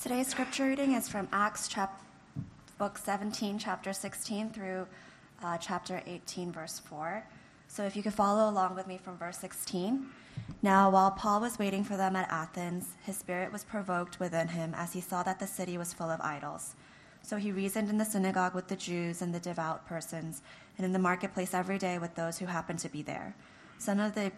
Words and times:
Today's 0.00 0.28
scripture 0.28 0.68
reading 0.68 0.92
is 0.92 1.08
from 1.08 1.26
Acts 1.32 1.66
chap- 1.66 2.00
book 2.78 2.98
17, 2.98 3.58
chapter 3.58 3.92
16 3.92 4.50
through 4.50 4.86
uh, 5.42 5.58
chapter 5.58 6.00
18, 6.06 6.52
verse 6.52 6.78
4. 6.78 7.24
So 7.66 7.82
if 7.82 7.96
you 7.96 8.04
could 8.04 8.14
follow 8.14 8.48
along 8.48 8.76
with 8.76 8.86
me 8.86 8.96
from 8.96 9.18
verse 9.18 9.38
16. 9.38 10.06
Now, 10.62 10.88
while 10.88 11.10
Paul 11.10 11.40
was 11.40 11.58
waiting 11.58 11.82
for 11.82 11.96
them 11.96 12.14
at 12.14 12.30
Athens, 12.30 12.90
his 13.02 13.16
spirit 13.16 13.52
was 13.52 13.64
provoked 13.64 14.20
within 14.20 14.46
him 14.46 14.72
as 14.76 14.92
he 14.92 15.00
saw 15.00 15.24
that 15.24 15.40
the 15.40 15.48
city 15.48 15.76
was 15.76 15.92
full 15.92 16.10
of 16.10 16.20
idols. 16.20 16.76
So 17.22 17.36
he 17.36 17.50
reasoned 17.50 17.90
in 17.90 17.98
the 17.98 18.04
synagogue 18.04 18.54
with 18.54 18.68
the 18.68 18.76
Jews 18.76 19.20
and 19.20 19.34
the 19.34 19.40
devout 19.40 19.84
persons, 19.88 20.42
and 20.76 20.84
in 20.84 20.92
the 20.92 21.00
marketplace 21.00 21.54
every 21.54 21.76
day 21.76 21.98
with 21.98 22.14
those 22.14 22.38
who 22.38 22.46
happened 22.46 22.78
to 22.78 22.88
be 22.88 23.02
there. 23.02 23.34
Some 23.78 23.98
of 23.98 24.14
the 24.14 24.30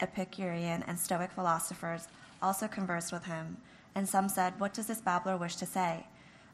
Epicurean 0.00 0.82
and 0.82 0.98
Stoic 0.98 1.30
philosophers 1.30 2.08
also 2.42 2.66
conversed 2.66 3.12
with 3.12 3.26
him 3.26 3.58
and 3.96 4.08
some 4.08 4.28
said, 4.28 4.60
What 4.60 4.74
does 4.74 4.86
this 4.86 5.00
babbler 5.00 5.36
wish 5.36 5.56
to 5.56 5.66
say? 5.66 6.06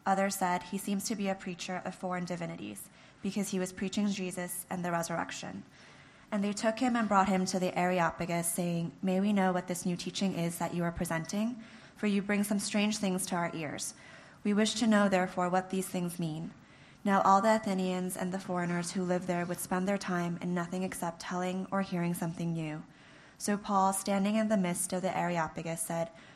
Others 0.06 0.37
said, 0.37 0.62
He 0.62 0.78
seems 0.78 1.05
to 1.05 1.16
be 1.16 1.28
a 1.28 1.34
preacher 1.34 1.83
of 1.84 1.95
foreign 1.95 2.24
divinities, 2.24 2.88
because 3.20 3.50
he 3.50 3.59
was 3.59 3.73
preaching 3.73 4.09
Jesus 4.09 4.64
and 4.70 4.83
the 4.83 4.92
resurrection. 4.92 5.64
And 6.30 6.42
they 6.42 6.52
took 6.52 6.78
him 6.78 6.97
and 6.97 7.09
brought 7.09 7.28
him 7.28 7.45
to 7.47 7.59
the 7.59 7.77
Areopagus, 7.78 8.47
saying, 8.47 8.92
May 9.02 9.20
we 9.20 9.33
know 9.33 9.52
what 9.52 9.66
this 9.66 9.84
new 9.84 9.97
teaching 9.97 10.38
is 10.38 10.56
that 10.59 10.73
you 10.73 10.84
are 10.84 10.92
presenting? 10.92 11.56
For 11.97 12.06
you 12.06 12.23
bring 12.23 12.45
some 12.45 12.59
strange 12.59 12.97
things 12.97 13.27
to 13.27 13.34
our 13.34 13.50
ears. 13.55 13.95
We 14.45 14.55
wish 14.55 14.74
to 14.74 14.86
know, 14.86 15.09
therefore, 15.09 15.50
what 15.50 15.70
these 15.70 15.86
things 15.86 16.19
mean. 16.19 16.52
Now 17.05 17.20
all 17.22 17.42
the 17.42 17.56
Athenians 17.56 18.16
and 18.16 18.33
the 18.33 18.38
foreigners 18.38 18.92
who 18.92 19.02
lived 19.02 19.27
there 19.27 19.45
would 19.45 19.59
spend 19.59 19.88
their 19.88 19.98
time 19.98 20.38
in 20.41 20.55
nothing 20.55 20.84
except 20.84 21.20
telling 21.20 21.66
or 21.72 21.83
hearing 21.83 22.14
something 22.14 22.52
new. 22.52 22.83
So 23.38 23.56
Paul, 23.56 23.92
standing 23.92 24.36
in 24.36 24.48
the 24.48 24.56
midst 24.56 24.92
of 24.92 25.02
the 25.02 25.16
Areopagus, 25.16 25.80
said, 25.80 26.11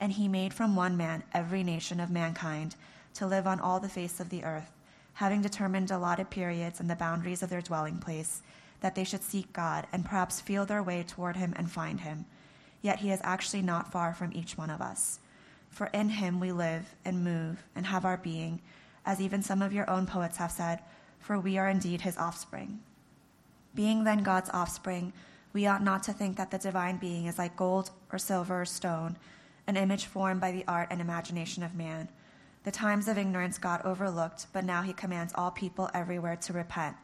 and 0.00 0.12
he 0.12 0.28
made 0.28 0.54
from 0.54 0.76
one 0.76 0.96
man 0.96 1.22
every 1.32 1.62
nation 1.62 2.00
of 2.00 2.10
mankind 2.10 2.76
to 3.14 3.26
live 3.26 3.46
on 3.46 3.60
all 3.60 3.80
the 3.80 3.88
face 3.88 4.20
of 4.20 4.28
the 4.28 4.44
earth, 4.44 4.70
having 5.14 5.42
determined 5.42 5.90
allotted 5.90 6.30
periods 6.30 6.80
and 6.80 6.88
the 6.88 6.96
boundaries 6.96 7.42
of 7.42 7.50
their 7.50 7.60
dwelling 7.60 7.98
place, 7.98 8.42
that 8.80 8.94
they 8.94 9.04
should 9.04 9.22
seek 9.22 9.52
God 9.52 9.86
and 9.92 10.04
perhaps 10.04 10.40
feel 10.40 10.64
their 10.64 10.82
way 10.82 11.02
toward 11.02 11.36
him 11.36 11.52
and 11.56 11.70
find 11.70 12.00
him. 12.00 12.26
Yet 12.80 13.00
he 13.00 13.10
is 13.10 13.20
actually 13.24 13.62
not 13.62 13.90
far 13.90 14.14
from 14.14 14.32
each 14.32 14.56
one 14.56 14.70
of 14.70 14.80
us. 14.80 15.18
For 15.68 15.86
in 15.86 16.10
him 16.10 16.38
we 16.38 16.52
live 16.52 16.94
and 17.04 17.24
move 17.24 17.64
and 17.74 17.86
have 17.86 18.04
our 18.04 18.16
being, 18.16 18.60
as 19.04 19.20
even 19.20 19.42
some 19.42 19.62
of 19.62 19.72
your 19.72 19.88
own 19.90 20.06
poets 20.06 20.36
have 20.36 20.52
said, 20.52 20.80
for 21.18 21.38
we 21.40 21.58
are 21.58 21.68
indeed 21.68 22.02
his 22.02 22.16
offspring. 22.16 22.78
Being 23.74 24.04
then 24.04 24.22
God's 24.22 24.50
offspring, 24.50 25.12
we 25.52 25.66
ought 25.66 25.82
not 25.82 26.04
to 26.04 26.12
think 26.12 26.36
that 26.36 26.52
the 26.52 26.58
divine 26.58 26.98
being 26.98 27.26
is 27.26 27.38
like 27.38 27.56
gold 27.56 27.90
or 28.12 28.18
silver 28.18 28.60
or 28.60 28.64
stone 28.64 29.16
an 29.68 29.76
image 29.76 30.06
formed 30.06 30.40
by 30.40 30.50
the 30.50 30.64
art 30.66 30.88
and 30.90 30.98
imagination 30.98 31.62
of 31.62 31.74
man. 31.74 32.08
The 32.64 32.70
times 32.70 33.06
of 33.06 33.18
ignorance 33.18 33.58
God 33.58 33.82
overlooked, 33.84 34.46
but 34.52 34.64
now 34.64 34.80
he 34.80 34.94
commands 34.94 35.34
all 35.36 35.50
people 35.50 35.90
everywhere 35.92 36.36
to 36.36 36.54
repent, 36.54 36.96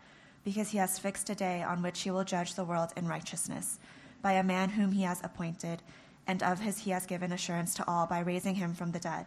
because 0.45 0.71
he 0.71 0.79
has 0.79 0.99
fixed 0.99 1.29
a 1.29 1.35
day 1.35 1.63
on 1.63 1.83
which 1.83 2.01
he 2.01 2.11
will 2.11 2.25
judge 2.25 2.55
the 2.55 2.65
world 2.65 2.91
in 2.97 3.07
righteousness, 3.07 3.79
by 4.23 4.33
a 4.33 4.43
man 4.43 4.71
whom 4.71 4.93
he 4.93 5.03
has 5.03 5.21
appointed, 5.23 5.83
and 6.27 6.43
of 6.43 6.61
his 6.61 6.79
he 6.79 6.91
has 6.91 7.05
given 7.05 7.33
assurance 7.33 7.75
to 7.75 7.87
all 7.87 8.07
by 8.07 8.19
raising 8.19 8.55
him 8.55 8.73
from 8.73 8.93
the 8.93 8.99
dead. 8.99 9.27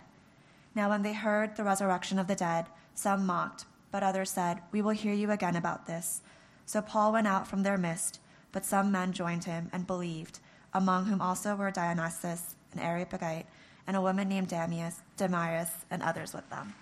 Now, 0.73 0.89
when 0.89 1.03
they 1.03 1.13
heard 1.13 1.55
the 1.55 1.63
resurrection 1.63 2.17
of 2.17 2.27
the 2.27 2.35
dead, 2.35 2.65
some 2.95 3.23
mocked, 3.23 3.65
but 3.91 4.01
others 4.01 4.31
said, 4.31 4.61
We 4.71 4.81
will 4.81 4.91
hear 4.91 5.13
you 5.13 5.29
again 5.29 5.55
about 5.55 5.85
this. 5.85 6.21
So 6.65 6.81
Paul 6.81 7.13
went 7.13 7.27
out 7.27 7.47
from 7.47 7.61
their 7.61 7.77
midst, 7.77 8.19
but 8.51 8.65
some 8.65 8.91
men 8.91 9.13
joined 9.13 9.43
him 9.43 9.69
and 9.71 9.85
believed, 9.85 10.39
among 10.73 11.05
whom 11.05 11.21
also 11.21 11.55
were 11.55 11.69
Dionysius 11.69 12.55
an 12.77 12.83
Areopagite, 12.83 13.45
and 13.87 13.95
a 13.95 14.01
woman 14.01 14.27
named 14.27 14.49
Damius, 14.49 15.01
Damaris, 15.15 15.85
and 15.89 16.03
others 16.03 16.33
with 16.33 16.49
them. 16.49 16.73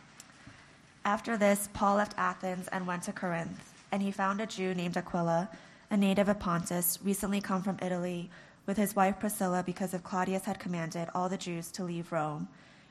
After 1.03 1.38
this, 1.38 1.69
Paul 1.73 1.97
left 1.97 2.16
Athens 2.17 2.67
and 2.69 2.88
went 2.88 3.03
to 3.03 3.13
Corinth, 3.13 3.73
and 3.91 4.01
he 4.01 4.11
found 4.11 4.41
a 4.41 4.47
Jew 4.47 4.73
named 4.73 4.97
Aquila, 4.97 5.50
a 5.91 5.97
native 5.97 6.28
of 6.28 6.39
Pontus, 6.39 6.97
recently 7.03 7.39
come 7.41 7.61
from 7.61 7.78
Italy, 7.81 8.29
with 8.66 8.78
his 8.78 8.95
wife 8.95 9.19
Priscilla, 9.19 9.61
because 9.63 9.94
of 9.94 10.03
Claudius 10.03 10.45
had 10.45 10.59
commanded 10.59 11.07
all 11.13 11.29
the 11.29 11.38
Jews 11.38 11.69
to 11.72 11.83
leave 11.83 12.12
Rome. 12.12 12.47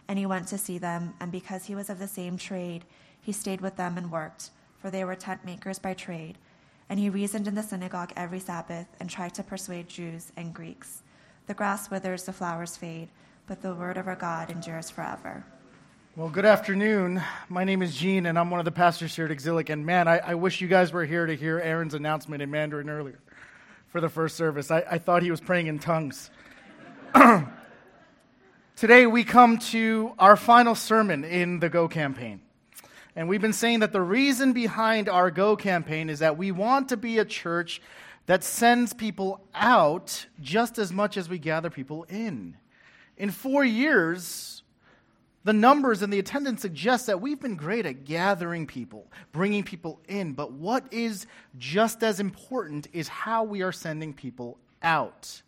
And 0.06 0.18
he 0.18 0.26
went 0.26 0.46
to 0.48 0.58
see 0.58 0.78
them, 0.78 1.14
and 1.18 1.32
because 1.32 1.64
he 1.64 1.74
was 1.74 1.90
of 1.90 1.98
the 1.98 2.06
same 2.06 2.36
trade, 2.36 2.84
he 3.20 3.32
stayed 3.32 3.60
with 3.60 3.76
them 3.76 3.98
and 3.98 4.12
worked, 4.12 4.50
for 4.78 4.90
they 4.90 5.04
were 5.04 5.16
tent 5.16 5.44
makers 5.44 5.80
by 5.80 5.94
trade. 5.94 6.38
And 6.88 7.00
he 7.00 7.08
reasoned 7.10 7.48
in 7.48 7.56
the 7.56 7.62
synagogue 7.62 8.12
every 8.14 8.38
Sabbath 8.38 8.86
and 9.00 9.10
tried 9.10 9.34
to 9.34 9.42
persuade 9.42 9.88
Jews 9.88 10.30
and 10.36 10.54
Greeks. 10.54 11.02
The 11.46 11.52
grass 11.52 11.90
withers, 11.90 12.24
the 12.24 12.32
flowers 12.32 12.74
fade, 12.74 13.10
but 13.46 13.60
the 13.60 13.74
word 13.74 13.98
of 13.98 14.08
our 14.08 14.16
God 14.16 14.50
endures 14.50 14.88
forever. 14.88 15.44
Well, 16.16 16.30
good 16.30 16.46
afternoon. 16.46 17.22
My 17.50 17.64
name 17.64 17.82
is 17.82 17.94
Gene, 17.94 18.24
and 18.24 18.38
I'm 18.38 18.48
one 18.48 18.60
of 18.60 18.64
the 18.64 18.72
pastors 18.72 19.14
here 19.14 19.26
at 19.26 19.30
Exilic. 19.30 19.68
And 19.68 19.84
man, 19.84 20.08
I, 20.08 20.20
I 20.20 20.34
wish 20.36 20.62
you 20.62 20.68
guys 20.68 20.90
were 20.90 21.04
here 21.04 21.26
to 21.26 21.36
hear 21.36 21.60
Aaron's 21.60 21.92
announcement 21.92 22.40
in 22.40 22.50
Mandarin 22.50 22.88
earlier 22.88 23.18
for 23.88 24.00
the 24.00 24.08
first 24.08 24.38
service. 24.38 24.70
I, 24.70 24.84
I 24.90 24.96
thought 24.96 25.22
he 25.22 25.30
was 25.30 25.42
praying 25.42 25.66
in 25.66 25.78
tongues. 25.78 26.30
Today, 28.76 29.06
we 29.06 29.22
come 29.22 29.58
to 29.58 30.14
our 30.18 30.36
final 30.36 30.74
sermon 30.74 31.24
in 31.24 31.60
the 31.60 31.68
Go 31.68 31.88
campaign. 31.88 32.40
And 33.14 33.28
we've 33.28 33.42
been 33.42 33.52
saying 33.52 33.80
that 33.80 33.92
the 33.92 34.00
reason 34.00 34.54
behind 34.54 35.10
our 35.10 35.30
Go 35.30 35.56
campaign 35.56 36.08
is 36.08 36.20
that 36.20 36.38
we 36.38 36.52
want 36.52 36.88
to 36.88 36.96
be 36.96 37.18
a 37.18 37.24
church 37.26 37.82
that 38.26 38.42
sends 38.42 38.92
people 38.92 39.40
out 39.54 40.26
just 40.40 40.78
as 40.78 40.92
much 40.92 41.16
as 41.16 41.28
we 41.28 41.38
gather 41.38 41.70
people 41.70 42.04
in. 42.04 42.56
In 43.16 43.30
four 43.30 43.64
years, 43.64 44.62
the 45.44 45.52
numbers 45.52 46.00
and 46.00 46.12
the 46.12 46.18
attendance 46.18 46.62
suggest 46.62 47.06
that 47.06 47.20
we've 47.20 47.40
been 47.40 47.56
great 47.56 47.84
at 47.84 48.04
gathering 48.04 48.66
people, 48.66 49.06
bringing 49.32 49.62
people 49.62 50.00
in. 50.08 50.32
But 50.32 50.52
what 50.52 50.90
is 50.90 51.26
just 51.58 52.02
as 52.02 52.18
important 52.18 52.88
is 52.92 53.08
how 53.08 53.44
we 53.44 53.62
are 53.62 53.72
sending 53.72 54.14
people 54.14 54.58
out. 54.82 55.42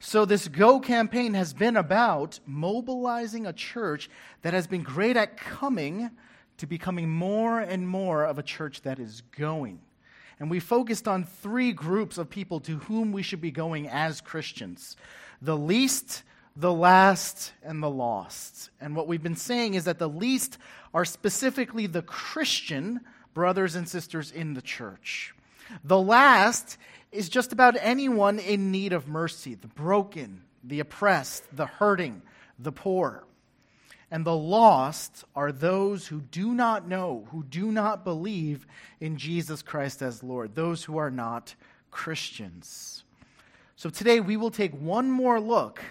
So, 0.00 0.24
this 0.24 0.46
Go 0.46 0.78
campaign 0.78 1.34
has 1.34 1.52
been 1.52 1.76
about 1.76 2.38
mobilizing 2.46 3.46
a 3.46 3.52
church 3.52 4.08
that 4.42 4.54
has 4.54 4.66
been 4.66 4.82
great 4.82 5.16
at 5.16 5.36
coming 5.36 6.10
to 6.58 6.66
becoming 6.66 7.08
more 7.08 7.58
and 7.58 7.88
more 7.88 8.24
of 8.24 8.38
a 8.38 8.42
church 8.42 8.82
that 8.82 8.98
is 9.00 9.22
going. 9.36 9.80
And 10.40 10.50
we 10.50 10.60
focused 10.60 11.08
on 11.08 11.24
three 11.24 11.72
groups 11.72 12.18
of 12.18 12.30
people 12.30 12.60
to 12.60 12.78
whom 12.78 13.12
we 13.12 13.22
should 13.22 13.40
be 13.40 13.50
going 13.50 13.88
as 13.88 14.20
Christians 14.20 14.96
the 15.40 15.56
least, 15.56 16.24
the 16.56 16.72
last, 16.72 17.52
and 17.62 17.80
the 17.80 17.90
lost. 17.90 18.70
And 18.80 18.96
what 18.96 19.06
we've 19.06 19.22
been 19.22 19.36
saying 19.36 19.74
is 19.74 19.84
that 19.84 20.00
the 20.00 20.08
least 20.08 20.58
are 20.92 21.04
specifically 21.04 21.86
the 21.86 22.02
Christian 22.02 23.00
brothers 23.34 23.76
and 23.76 23.88
sisters 23.88 24.32
in 24.32 24.54
the 24.54 24.62
church. 24.62 25.32
The 25.84 26.00
last 26.00 26.76
is 27.12 27.28
just 27.28 27.52
about 27.52 27.76
anyone 27.80 28.38
in 28.38 28.72
need 28.72 28.92
of 28.92 29.06
mercy 29.06 29.54
the 29.54 29.68
broken, 29.68 30.42
the 30.64 30.80
oppressed, 30.80 31.44
the 31.54 31.66
hurting, 31.66 32.22
the 32.58 32.72
poor. 32.72 33.24
And 34.10 34.24
the 34.24 34.36
lost 34.36 35.24
are 35.36 35.52
those 35.52 36.06
who 36.06 36.20
do 36.20 36.54
not 36.54 36.88
know, 36.88 37.26
who 37.30 37.42
do 37.44 37.70
not 37.70 38.04
believe 38.04 38.66
in 39.00 39.18
Jesus 39.18 39.60
Christ 39.60 40.00
as 40.00 40.22
Lord, 40.22 40.54
those 40.54 40.84
who 40.84 40.96
are 40.96 41.10
not 41.10 41.54
Christians. 41.90 43.04
So 43.76 43.90
today 43.90 44.20
we 44.20 44.36
will 44.36 44.50
take 44.50 44.72
one 44.72 45.10
more 45.10 45.38
look 45.38 45.82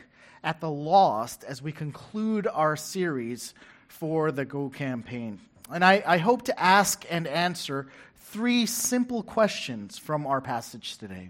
at 0.43 0.61
the 0.61 0.69
lost 0.69 1.43
as 1.43 1.61
we 1.61 1.71
conclude 1.71 2.47
our 2.47 2.75
series 2.75 3.53
for 3.87 4.31
the 4.31 4.45
Go 4.45 4.69
campaign. 4.69 5.39
And 5.71 5.83
I, 5.83 6.03
I 6.05 6.17
hope 6.17 6.43
to 6.43 6.59
ask 6.59 7.05
and 7.09 7.27
answer 7.27 7.87
three 8.15 8.65
simple 8.65 9.23
questions 9.23 9.97
from 9.97 10.25
our 10.25 10.41
passage 10.41 10.97
today. 10.97 11.29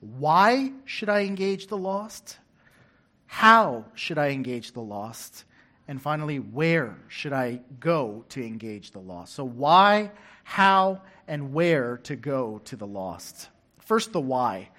Why 0.00 0.72
should 0.84 1.08
I 1.08 1.22
engage 1.22 1.66
the 1.66 1.76
lost? 1.76 2.38
How 3.26 3.84
should 3.94 4.18
I 4.18 4.28
engage 4.28 4.72
the 4.72 4.80
lost? 4.80 5.44
And 5.88 6.02
finally, 6.02 6.38
where 6.38 6.96
should 7.08 7.32
I 7.32 7.60
go 7.78 8.24
to 8.30 8.44
engage 8.44 8.90
the 8.90 8.98
lost? 8.98 9.34
So, 9.34 9.44
why, 9.44 10.10
how, 10.42 11.00
and 11.28 11.52
where 11.52 11.98
to 12.04 12.16
go 12.16 12.60
to 12.64 12.76
the 12.76 12.86
lost. 12.86 13.48
First, 13.78 14.12
the 14.12 14.20
why. 14.20 14.70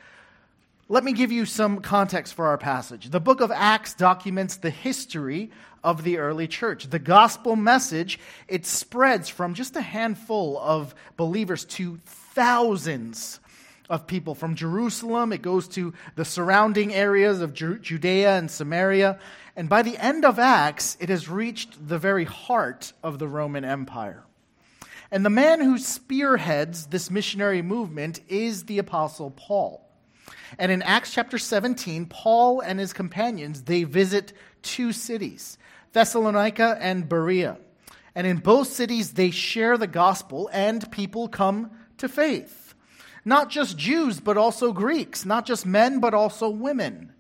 Let 0.90 1.04
me 1.04 1.12
give 1.12 1.32
you 1.32 1.46
some 1.46 1.80
context 1.80 2.34
for 2.34 2.48
our 2.48 2.58
passage. 2.58 3.10
The 3.10 3.20
book 3.20 3.42
of 3.42 3.52
Acts 3.52 3.94
documents 3.94 4.58
the 4.58 4.70
history 4.70 5.52
of 5.84 6.04
the 6.04 6.18
early 6.18 6.48
church. 6.48 6.90
The 6.90 7.00
gospel 7.00 7.56
message, 7.56 8.20
it 8.48 8.66
spreads 8.66 9.28
from 9.28 9.54
just 9.54 9.76
a 9.76 9.82
handful 9.82 10.58
of 10.60 10.96
believers 11.18 11.66
to 11.66 11.98
thousands 12.06 13.42
of 13.90 14.08
people 14.08 14.36
from 14.36 14.56
Jerusalem. 14.56 15.34
It 15.34 15.42
goes 15.42 15.68
to 15.70 15.94
the 16.16 16.26
surrounding 16.26 16.94
areas 16.94 17.42
of 17.42 17.54
Judea 17.54 18.38
and 18.38 18.50
Samaria. 18.50 19.20
And 19.58 19.68
by 19.68 19.82
the 19.82 19.98
end 19.98 20.24
of 20.24 20.38
Acts, 20.38 20.98
it 21.00 21.10
has 21.10 21.28
reached 21.28 21.88
the 21.88 21.98
very 21.98 22.26
heart 22.26 22.94
of 23.04 23.18
the 23.18 23.28
Roman 23.28 23.66
Empire. 23.66 24.24
And 25.10 25.26
the 25.26 25.32
man 25.32 25.62
who 25.62 25.80
spearheads 25.80 26.86
this 26.86 27.10
missionary 27.10 27.64
movement 27.64 28.20
is 28.28 28.66
the 28.66 28.78
apostle 28.78 29.32
Paul. 29.32 29.84
And 30.60 30.72
in 30.72 30.84
Acts 30.84 31.12
chapter 31.12 31.40
17, 31.40 32.06
Paul 32.06 32.60
and 32.62 32.80
his 32.80 32.94
companions, 32.94 33.64
they 33.64 33.84
visit 33.84 34.32
two 34.62 34.94
cities, 34.94 35.58
Thessalonica 35.92 36.78
and 36.80 37.10
Berea. 37.10 37.58
And 38.14 38.28
in 38.28 38.38
both 38.38 38.68
cities, 38.68 39.14
they 39.14 39.32
share 39.32 39.76
the 39.76 39.88
gospel 39.88 40.52
and 40.54 40.90
people 40.92 41.28
come 41.28 41.72
to 41.98 42.08
faith. 42.08 42.76
Not 43.26 43.50
just 43.50 43.76
Jews, 43.76 44.20
but 44.20 44.38
also 44.38 44.72
Greeks. 44.72 45.26
Not 45.26 45.48
just 45.48 45.66
men, 45.66 46.00
but 46.00 46.14
also 46.14 46.48
women. 46.48 47.14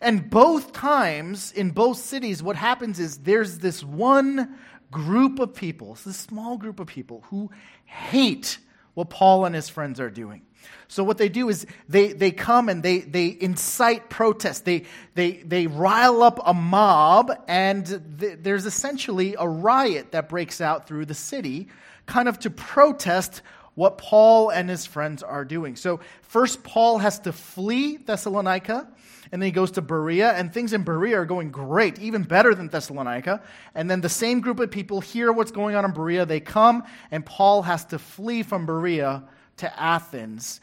And 0.00 0.30
both 0.30 0.72
times, 0.72 1.52
in 1.52 1.70
both 1.70 1.98
cities, 1.98 2.42
what 2.42 2.56
happens 2.56 3.00
is 3.00 3.18
there's 3.18 3.58
this 3.58 3.82
one 3.82 4.56
group 4.90 5.38
of 5.38 5.54
people, 5.54 5.96
this 6.04 6.16
small 6.16 6.56
group 6.56 6.80
of 6.80 6.86
people 6.86 7.24
who 7.30 7.50
hate 7.84 8.58
what 8.94 9.10
Paul 9.10 9.44
and 9.44 9.54
his 9.54 9.68
friends 9.68 10.00
are 10.00 10.10
doing. 10.10 10.42
So 10.88 11.04
what 11.04 11.18
they 11.18 11.28
do 11.28 11.48
is 11.48 11.66
they, 11.88 12.12
they 12.12 12.30
come 12.30 12.68
and 12.68 12.82
they, 12.82 13.00
they 13.00 13.36
incite 13.40 14.08
protest. 14.08 14.64
They, 14.64 14.84
they, 15.14 15.32
they 15.32 15.66
rile 15.66 16.22
up 16.22 16.40
a 16.44 16.54
mob, 16.54 17.30
and 17.46 17.86
th- 18.18 18.38
there's 18.40 18.66
essentially 18.66 19.36
a 19.38 19.46
riot 19.46 20.12
that 20.12 20.28
breaks 20.28 20.60
out 20.60 20.86
through 20.86 21.06
the 21.06 21.14
city, 21.14 21.68
kind 22.06 22.28
of 22.28 22.38
to 22.40 22.50
protest 22.50 23.42
what 23.74 23.98
Paul 23.98 24.50
and 24.50 24.68
his 24.68 24.86
friends 24.86 25.22
are 25.22 25.44
doing. 25.44 25.76
So 25.76 26.00
first, 26.22 26.64
Paul 26.64 26.98
has 26.98 27.20
to 27.20 27.32
flee 27.32 27.98
Thessalonica, 27.98 28.88
and 29.30 29.42
then 29.42 29.46
he 29.46 29.52
goes 29.52 29.72
to 29.72 29.82
Berea, 29.82 30.32
and 30.32 30.52
things 30.52 30.72
in 30.72 30.82
Berea 30.82 31.20
are 31.20 31.26
going 31.26 31.50
great, 31.50 31.98
even 31.98 32.22
better 32.22 32.54
than 32.54 32.68
Thessalonica. 32.68 33.42
And 33.74 33.90
then 33.90 34.00
the 34.00 34.08
same 34.08 34.40
group 34.40 34.60
of 34.60 34.70
people 34.70 35.00
hear 35.00 35.32
what's 35.32 35.50
going 35.50 35.74
on 35.74 35.84
in 35.84 35.92
Berea. 35.92 36.26
They 36.26 36.40
come, 36.40 36.84
and 37.10 37.24
Paul 37.24 37.62
has 37.62 37.84
to 37.86 37.98
flee 37.98 38.42
from 38.42 38.66
Berea 38.66 39.24
to 39.58 39.80
Athens. 39.80 40.60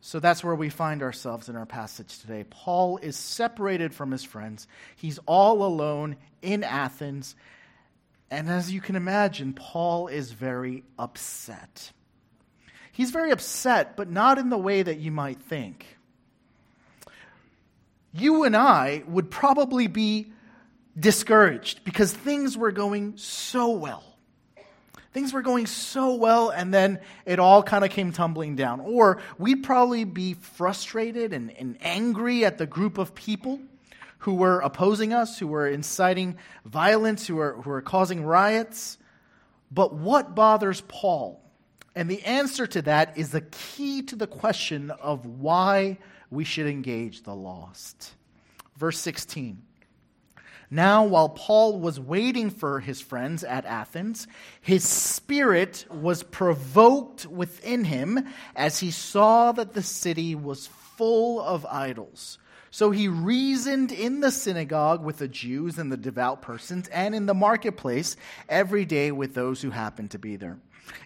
So 0.00 0.20
that's 0.20 0.44
where 0.44 0.54
we 0.54 0.68
find 0.68 1.02
ourselves 1.02 1.48
in 1.48 1.56
our 1.56 1.66
passage 1.66 2.20
today. 2.20 2.44
Paul 2.48 2.98
is 2.98 3.16
separated 3.16 3.92
from 3.92 4.12
his 4.12 4.22
friends, 4.22 4.68
he's 4.94 5.18
all 5.26 5.64
alone 5.64 6.16
in 6.42 6.62
Athens. 6.62 7.34
And 8.30 8.48
as 8.48 8.72
you 8.72 8.80
can 8.80 8.96
imagine, 8.96 9.52
Paul 9.52 10.08
is 10.08 10.32
very 10.32 10.82
upset. 10.98 11.92
He's 12.92 13.10
very 13.10 13.30
upset, 13.30 13.96
but 13.96 14.08
not 14.10 14.38
in 14.38 14.48
the 14.48 14.58
way 14.58 14.82
that 14.82 14.98
you 14.98 15.12
might 15.12 15.40
think. 15.42 15.95
You 18.18 18.44
and 18.44 18.56
I 18.56 19.02
would 19.06 19.30
probably 19.30 19.86
be 19.86 20.32
discouraged 20.98 21.84
because 21.84 22.12
things 22.12 22.56
were 22.56 22.72
going 22.72 23.16
so 23.16 23.70
well. 23.70 24.04
Things 25.12 25.32
were 25.32 25.42
going 25.42 25.66
so 25.66 26.14
well, 26.14 26.50
and 26.50 26.74
then 26.74 27.00
it 27.24 27.38
all 27.38 27.62
kind 27.62 27.84
of 27.84 27.90
came 27.90 28.12
tumbling 28.12 28.54
down. 28.54 28.80
Or 28.80 29.22
we'd 29.38 29.62
probably 29.62 30.04
be 30.04 30.34
frustrated 30.34 31.32
and, 31.32 31.50
and 31.52 31.78
angry 31.80 32.44
at 32.44 32.58
the 32.58 32.66
group 32.66 32.98
of 32.98 33.14
people 33.14 33.58
who 34.18 34.34
were 34.34 34.60
opposing 34.60 35.12
us, 35.12 35.38
who 35.38 35.46
were 35.46 35.68
inciting 35.68 36.36
violence, 36.64 37.26
who 37.26 37.36
were, 37.36 37.54
who 37.62 37.70
were 37.70 37.80
causing 37.80 38.24
riots. 38.24 38.98
But 39.70 39.94
what 39.94 40.34
bothers 40.34 40.82
Paul? 40.82 41.40
And 41.94 42.10
the 42.10 42.22
answer 42.24 42.66
to 42.66 42.82
that 42.82 43.16
is 43.16 43.30
the 43.30 43.40
key 43.40 44.02
to 44.02 44.16
the 44.16 44.26
question 44.26 44.90
of 44.90 45.24
why 45.24 45.96
we 46.30 46.44
should 46.44 46.66
engage 46.66 47.22
the 47.22 47.34
lost. 47.34 48.12
Verse 48.76 48.98
16. 49.00 49.62
Now, 50.70 51.04
while 51.04 51.28
Paul 51.28 51.78
was 51.78 52.00
waiting 52.00 52.50
for 52.50 52.80
his 52.80 53.00
friends 53.00 53.44
at 53.44 53.64
Athens, 53.64 54.26
his 54.60 54.82
spirit 54.82 55.86
was 55.90 56.24
provoked 56.24 57.26
within 57.26 57.84
him 57.84 58.26
as 58.56 58.80
he 58.80 58.90
saw 58.90 59.52
that 59.52 59.74
the 59.74 59.82
city 59.82 60.34
was 60.34 60.66
full 60.66 61.40
of 61.40 61.64
idols. 61.66 62.38
So 62.72 62.90
he 62.90 63.06
reasoned 63.06 63.92
in 63.92 64.20
the 64.20 64.32
synagogue 64.32 65.04
with 65.04 65.18
the 65.18 65.28
Jews 65.28 65.78
and 65.78 65.90
the 65.90 65.96
devout 65.96 66.42
persons, 66.42 66.88
and 66.88 67.14
in 67.14 67.26
the 67.26 67.32
marketplace 67.32 68.16
every 68.48 68.84
day 68.84 69.12
with 69.12 69.34
those 69.34 69.62
who 69.62 69.70
happened 69.70 70.10
to 70.10 70.18
be 70.18 70.36
there. 70.36 70.58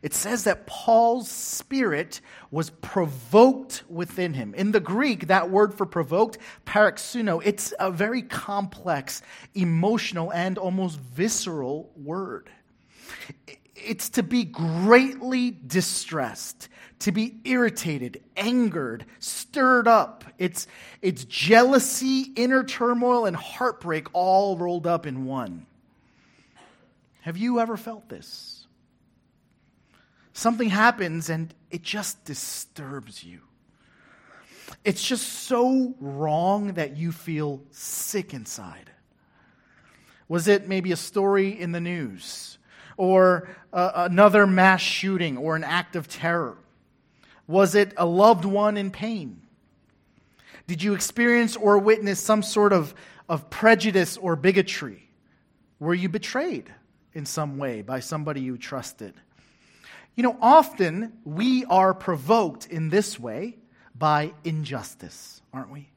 It 0.03 0.15
says 0.15 0.45
that 0.45 0.67
Paul's 0.67 1.31
spirit 1.31 2.21
was 2.51 2.71
provoked 2.71 3.85
within 3.89 4.35
him. 4.35 4.55
In 4.55 4.73
the 4.73 4.81
Greek, 4.81 5.27
that 5.29 5.51
word 5.51 5.75
for 5.75 5.87
provoked, 5.87 6.39
paroxuno, 6.67 7.43
it's 7.45 7.75
a 7.79 7.91
very 7.91 8.23
complex, 8.23 9.23
emotional, 9.55 10.33
and 10.33 10.59
almost 10.59 10.99
visceral 10.99 11.91
word. 11.97 12.51
It's 13.75 14.11
to 14.11 14.23
be 14.23 14.45
greatly 14.45 15.51
distressed, 15.51 16.69
to 17.01 17.13
be 17.13 17.37
irritated, 17.45 18.23
angered, 18.37 19.07
stirred 19.19 19.89
up. 19.89 20.25
It's, 20.39 20.67
it's 21.01 21.25
jealousy, 21.25 22.33
inner 22.37 22.65
turmoil, 22.65 23.25
and 23.27 23.37
heartbreak 23.37 24.09
all 24.13 24.57
rolled 24.57 24.87
up 24.87 25.07
in 25.07 25.25
one. 25.25 25.67
Have 27.23 27.37
you 27.37 27.61
ever 27.61 27.77
felt 27.77 28.09
this? 28.09 28.60
Something 30.41 30.71
happens 30.71 31.29
and 31.29 31.55
it 31.71 31.83
just 31.83 32.25
disturbs 32.25 33.23
you. 33.23 33.41
It's 34.85 35.07
just 35.07 35.29
so 35.29 35.95
wrong 36.01 36.75
that 36.75 36.97
you 36.97 37.13
feel 37.13 37.63
sick 37.71 38.33
inside. 38.33 38.91
Was 40.29 40.49
it 40.49 40.67
maybe 40.67 40.93
a 40.93 40.97
story 40.97 41.61
in 41.61 41.73
the 41.73 41.81
news 41.81 42.57
or 42.97 43.51
uh, 43.73 43.93
another 43.95 44.47
mass 44.47 44.81
shooting 44.81 45.37
or 45.37 45.57
an 45.57 45.65
act 45.65 45.95
of 45.95 46.09
terror? 46.09 46.57
Was 47.47 47.75
it 47.75 47.93
a 47.99 48.07
loved 48.07 48.47
one 48.47 48.79
in 48.79 48.91
pain? 48.91 49.43
Did 50.67 50.83
you 50.83 50.95
experience 50.95 51.55
or 51.57 51.79
witness 51.79 52.19
some 52.19 52.43
sort 52.43 52.73
of, 52.73 52.95
of 53.29 53.51
prejudice 53.51 54.17
or 54.17 54.37
bigotry? 54.37 55.11
Were 55.81 55.95
you 55.95 56.09
betrayed 56.09 56.73
in 57.13 57.27
some 57.27 57.59
way 57.59 57.83
by 57.83 58.01
somebody 58.01 58.41
you 58.41 58.57
trusted? 58.57 59.15
You 60.17 60.23
know, 60.23 60.37
often 60.41 61.13
we 61.25 61.65
are 61.67 61.95
provoked 61.95 62.67
in 62.67 62.91
this 62.91 63.19
way 63.19 63.57
by 63.95 64.33
injustice, 64.45 65.41
aren't 65.53 65.71
we? 65.71 65.89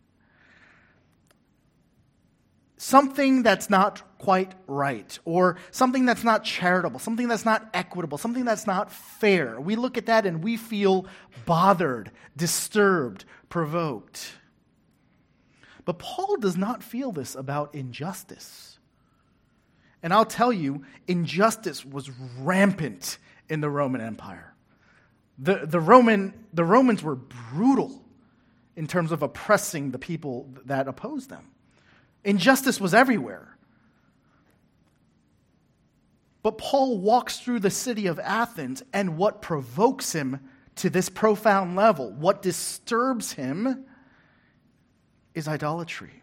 Something 2.77 3.43
that's 3.43 3.69
not 3.69 4.01
quite 4.17 4.53
right, 4.67 5.17
or 5.25 5.57
something 5.71 6.05
that's 6.05 6.23
not 6.23 6.43
charitable, 6.43 6.99
something 6.99 7.27
that's 7.27 7.45
not 7.45 7.69
equitable, 7.73 8.17
something 8.17 8.45
that's 8.45 8.67
not 8.67 8.91
fair. 8.91 9.59
We 9.59 9.75
look 9.75 9.97
at 9.97 10.05
that 10.07 10.25
and 10.25 10.43
we 10.43 10.57
feel 10.57 11.05
bothered, 11.45 12.11
disturbed, 12.35 13.25
provoked. 13.49 14.33
But 15.85 15.99
Paul 15.99 16.37
does 16.37 16.57
not 16.57 16.83
feel 16.83 17.11
this 17.11 17.35
about 17.35 17.73
injustice. 17.75 18.79
And 20.01 20.13
I'll 20.13 20.25
tell 20.25 20.51
you, 20.51 20.83
injustice 21.07 21.85
was 21.85 22.09
rampant 22.39 23.17
in 23.53 23.61
the 23.61 23.69
Roman 23.69 24.01
Empire. 24.01 24.55
The, 25.37 25.67
the, 25.67 25.79
Roman, 25.79 26.33
the 26.53 26.65
Romans 26.65 27.03
were 27.03 27.15
brutal 27.15 28.03
in 28.75 28.87
terms 28.87 29.11
of 29.11 29.21
oppressing 29.21 29.91
the 29.91 29.99
people 29.99 30.49
that 30.65 30.87
opposed 30.87 31.29
them. 31.29 31.51
Injustice 32.23 32.81
was 32.81 32.95
everywhere. 32.95 33.55
But 36.41 36.57
Paul 36.57 36.97
walks 36.97 37.39
through 37.39 37.59
the 37.59 37.69
city 37.69 38.07
of 38.07 38.17
Athens, 38.17 38.81
and 38.91 39.17
what 39.17 39.43
provokes 39.43 40.13
him 40.13 40.39
to 40.77 40.89
this 40.89 41.07
profound 41.07 41.75
level, 41.75 42.11
what 42.11 42.41
disturbs 42.41 43.33
him, 43.33 43.85
is 45.35 45.47
idolatry. 45.47 46.22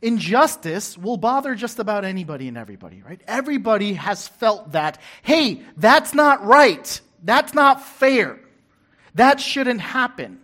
Injustice 0.00 0.96
will 0.96 1.16
bother 1.16 1.54
just 1.54 1.78
about 1.78 2.04
anybody 2.04 2.46
and 2.46 2.56
everybody, 2.56 3.02
right? 3.02 3.20
Everybody 3.26 3.94
has 3.94 4.28
felt 4.28 4.72
that, 4.72 5.00
hey, 5.22 5.62
that's 5.76 6.14
not 6.14 6.44
right. 6.44 7.00
That's 7.22 7.52
not 7.52 7.84
fair. 7.84 8.38
That 9.14 9.40
shouldn't 9.40 9.80
happen. 9.80 10.40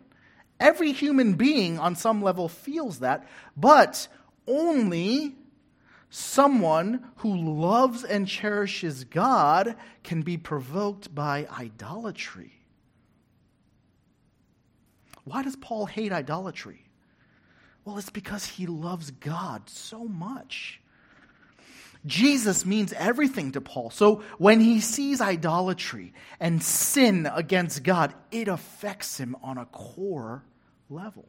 Every 0.58 0.92
human 0.92 1.34
being 1.34 1.78
on 1.78 1.94
some 1.94 2.22
level 2.22 2.48
feels 2.48 3.00
that, 3.00 3.28
but 3.56 4.08
only 4.46 5.36
someone 6.10 7.04
who 7.16 7.36
loves 7.36 8.04
and 8.04 8.26
cherishes 8.26 9.04
God 9.04 9.76
can 10.02 10.22
be 10.22 10.36
provoked 10.36 11.14
by 11.14 11.46
idolatry. 11.50 12.52
Why 15.24 15.42
does 15.42 15.56
Paul 15.56 15.86
hate 15.86 16.12
idolatry? 16.12 16.83
Well, 17.84 17.98
it's 17.98 18.10
because 18.10 18.46
he 18.46 18.66
loves 18.66 19.10
God 19.10 19.68
so 19.68 20.04
much. 20.04 20.80
Jesus 22.06 22.66
means 22.66 22.92
everything 22.92 23.52
to 23.52 23.60
Paul. 23.60 23.90
So 23.90 24.22
when 24.38 24.60
he 24.60 24.80
sees 24.80 25.20
idolatry 25.20 26.12
and 26.38 26.62
sin 26.62 27.28
against 27.32 27.82
God, 27.82 28.12
it 28.30 28.48
affects 28.48 29.18
him 29.18 29.36
on 29.42 29.56
a 29.56 29.64
core 29.66 30.44
level. 30.90 31.26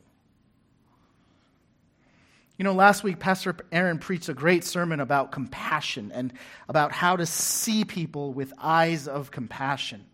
You 2.58 2.64
know, 2.64 2.74
last 2.74 3.04
week, 3.04 3.20
Pastor 3.20 3.56
Aaron 3.72 4.00
preached 4.00 4.30
a 4.30 4.34
great 4.34 4.64
sermon 4.64 5.02
about 5.02 5.34
compassion 5.34 6.12
and 6.14 6.34
about 6.70 6.94
how 6.94 7.18
to 7.18 7.26
see 7.26 7.84
people 7.84 8.32
with 8.34 8.54
eyes 8.58 9.10
of 9.10 9.30
compassion. 9.30 10.06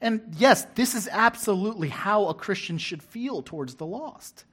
And 0.00 0.34
yes, 0.38 0.64
this 0.76 0.94
is 0.94 1.08
absolutely 1.10 1.88
how 1.88 2.28
a 2.28 2.34
Christian 2.34 2.78
should 2.78 3.02
feel 3.02 3.42
towards 3.42 3.74
the 3.74 3.86
lost, 3.86 4.44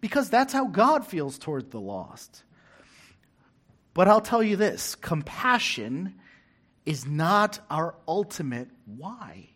because 0.00 0.30
that's 0.30 0.52
how 0.52 0.66
God 0.66 1.06
feels 1.06 1.38
toward 1.38 1.70
the 1.70 1.80
lost. 1.80 2.42
But 3.94 4.08
I'll 4.08 4.20
tell 4.20 4.42
you 4.42 4.56
this 4.56 4.94
compassion 4.94 6.14
is 6.84 7.06
not 7.06 7.60
our 7.70 7.94
ultimate 8.06 8.68
why. 8.84 9.50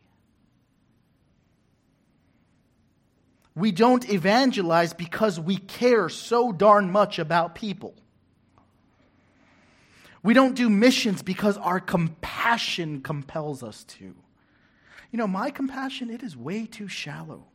We 3.54 3.72
don't 3.72 4.08
evangelize 4.08 4.94
because 4.94 5.38
we 5.38 5.56
care 5.56 6.08
so 6.08 6.52
darn 6.52 6.90
much 6.90 7.18
about 7.18 7.54
people. 7.54 7.94
We 10.22 10.34
don't 10.34 10.54
do 10.54 10.70
missions 10.70 11.22
because 11.22 11.56
our 11.58 11.80
compassion 11.80 13.02
compels 13.02 13.62
us 13.62 13.84
to. 13.84 14.14
You 15.10 15.18
know, 15.18 15.26
my 15.26 15.50
compassion, 15.50 16.10
it 16.10 16.22
is 16.22 16.36
way 16.36 16.66
too 16.66 16.88
shallow. 16.88 17.49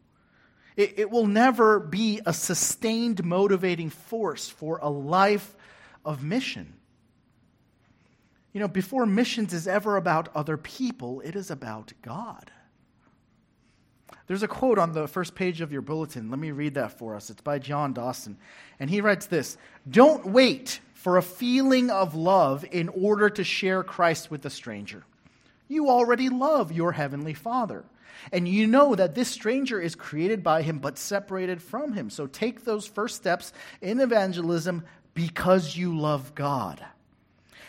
It, 0.75 0.99
it 0.99 1.09
will 1.09 1.27
never 1.27 1.79
be 1.79 2.21
a 2.25 2.33
sustained 2.33 3.23
motivating 3.23 3.89
force 3.89 4.49
for 4.49 4.79
a 4.81 4.89
life 4.89 5.55
of 6.03 6.23
mission. 6.23 6.73
You 8.53 8.61
know, 8.61 8.67
before 8.67 9.05
missions 9.05 9.53
is 9.53 9.67
ever 9.67 9.97
about 9.97 10.29
other 10.35 10.57
people, 10.57 11.21
it 11.21 11.35
is 11.35 11.51
about 11.51 11.93
God. 12.01 12.51
There's 14.27 14.43
a 14.43 14.47
quote 14.47 14.79
on 14.79 14.93
the 14.93 15.07
first 15.07 15.35
page 15.35 15.61
of 15.61 15.71
your 15.71 15.81
bulletin. 15.81 16.29
Let 16.29 16.39
me 16.39 16.51
read 16.51 16.75
that 16.75 16.97
for 16.97 17.15
us. 17.15 17.29
It's 17.29 17.41
by 17.41 17.59
John 17.59 17.93
Dawson. 17.93 18.37
And 18.79 18.89
he 18.89 19.01
writes 19.01 19.27
this 19.27 19.57
Don't 19.89 20.25
wait 20.25 20.79
for 20.93 21.17
a 21.17 21.21
feeling 21.21 21.91
of 21.91 22.15
love 22.15 22.65
in 22.71 22.89
order 22.89 23.29
to 23.29 23.43
share 23.43 23.83
Christ 23.83 24.31
with 24.31 24.45
a 24.45 24.49
stranger. 24.49 25.03
You 25.67 25.89
already 25.89 26.29
love 26.29 26.71
your 26.71 26.93
heavenly 26.93 27.33
Father. 27.33 27.85
And 28.31 28.47
you 28.47 28.67
know 28.67 28.95
that 28.95 29.15
this 29.15 29.29
stranger 29.29 29.79
is 29.79 29.95
created 29.95 30.43
by 30.43 30.61
him 30.61 30.79
but 30.79 30.97
separated 30.97 31.61
from 31.61 31.93
him. 31.93 32.09
So 32.09 32.27
take 32.27 32.63
those 32.63 32.87
first 32.87 33.15
steps 33.15 33.53
in 33.81 33.99
evangelism 33.99 34.85
because 35.13 35.75
you 35.75 35.97
love 35.97 36.35
God. 36.35 36.83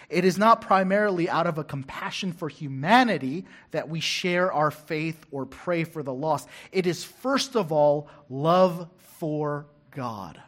It 0.09 0.25
is 0.25 0.38
not 0.38 0.61
primarily 0.61 1.29
out 1.29 1.47
of 1.47 1.59
a 1.59 1.65
compassion 1.65 2.33
for 2.33 2.49
humanity 2.49 3.45
that 3.73 3.88
we 3.88 4.00
share 4.00 4.53
our 4.53 4.71
faith 4.71 5.25
or 5.31 5.47
pray 5.47 5.85
for 5.85 6.03
the 6.03 6.15
lost. 6.15 6.49
It 6.71 6.87
is 6.87 7.03
first 7.03 7.57
of 7.57 7.73
all 7.73 8.09
love 8.29 8.88
for 9.19 9.67
God. 9.91 10.41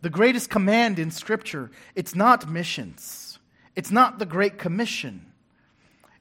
The 0.00 0.10
greatest 0.10 0.50
command 0.50 0.98
in 0.98 1.12
Scripture, 1.12 1.70
it's 1.94 2.14
not 2.14 2.50
missions. 2.50 3.38
It's 3.76 3.92
not 3.92 4.18
the 4.18 4.26
Great 4.26 4.58
Commission. 4.58 5.31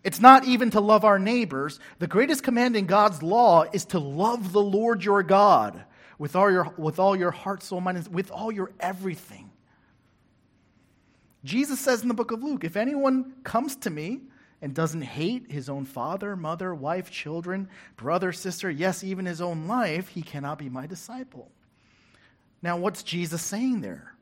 It's 0.03 0.19
not 0.19 0.45
even 0.45 0.71
to 0.71 0.79
love 0.79 1.05
our 1.05 1.19
neighbors. 1.19 1.79
The 1.99 2.07
greatest 2.07 2.43
command 2.43 2.75
in 2.75 2.85
God's 2.87 3.21
law 3.21 3.65
is 3.71 3.85
to 3.85 3.99
love 3.99 4.51
the 4.51 4.61
Lord 4.61 5.03
your 5.03 5.21
God 5.21 5.83
with 6.17 6.35
all 6.35 6.51
your, 6.51 6.73
with 6.77 6.99
all 6.99 7.15
your 7.15 7.31
heart, 7.31 7.63
soul, 7.63 7.81
mind, 7.81 7.97
and 7.97 8.07
with 8.07 8.31
all 8.31 8.51
your 8.51 8.71
everything. 8.79 9.51
Jesus 11.43 11.79
says 11.79 12.01
in 12.01 12.07
the 12.07 12.13
book 12.13 12.31
of 12.31 12.43
Luke 12.43 12.63
if 12.63 12.75
anyone 12.75 13.33
comes 13.43 13.75
to 13.77 13.89
me 13.89 14.21
and 14.61 14.73
doesn't 14.73 15.01
hate 15.01 15.51
his 15.51 15.69
own 15.69 15.85
father, 15.85 16.35
mother, 16.35 16.73
wife, 16.73 17.09
children, 17.09 17.67
brother, 17.95 18.31
sister, 18.31 18.69
yes, 18.69 19.03
even 19.03 19.25
his 19.25 19.41
own 19.41 19.67
life, 19.67 20.09
he 20.09 20.21
cannot 20.21 20.59
be 20.59 20.69
my 20.69 20.85
disciple. 20.85 21.49
Now, 22.61 22.77
what's 22.77 23.01
Jesus 23.01 23.41
saying 23.41 23.81
there? 23.81 24.13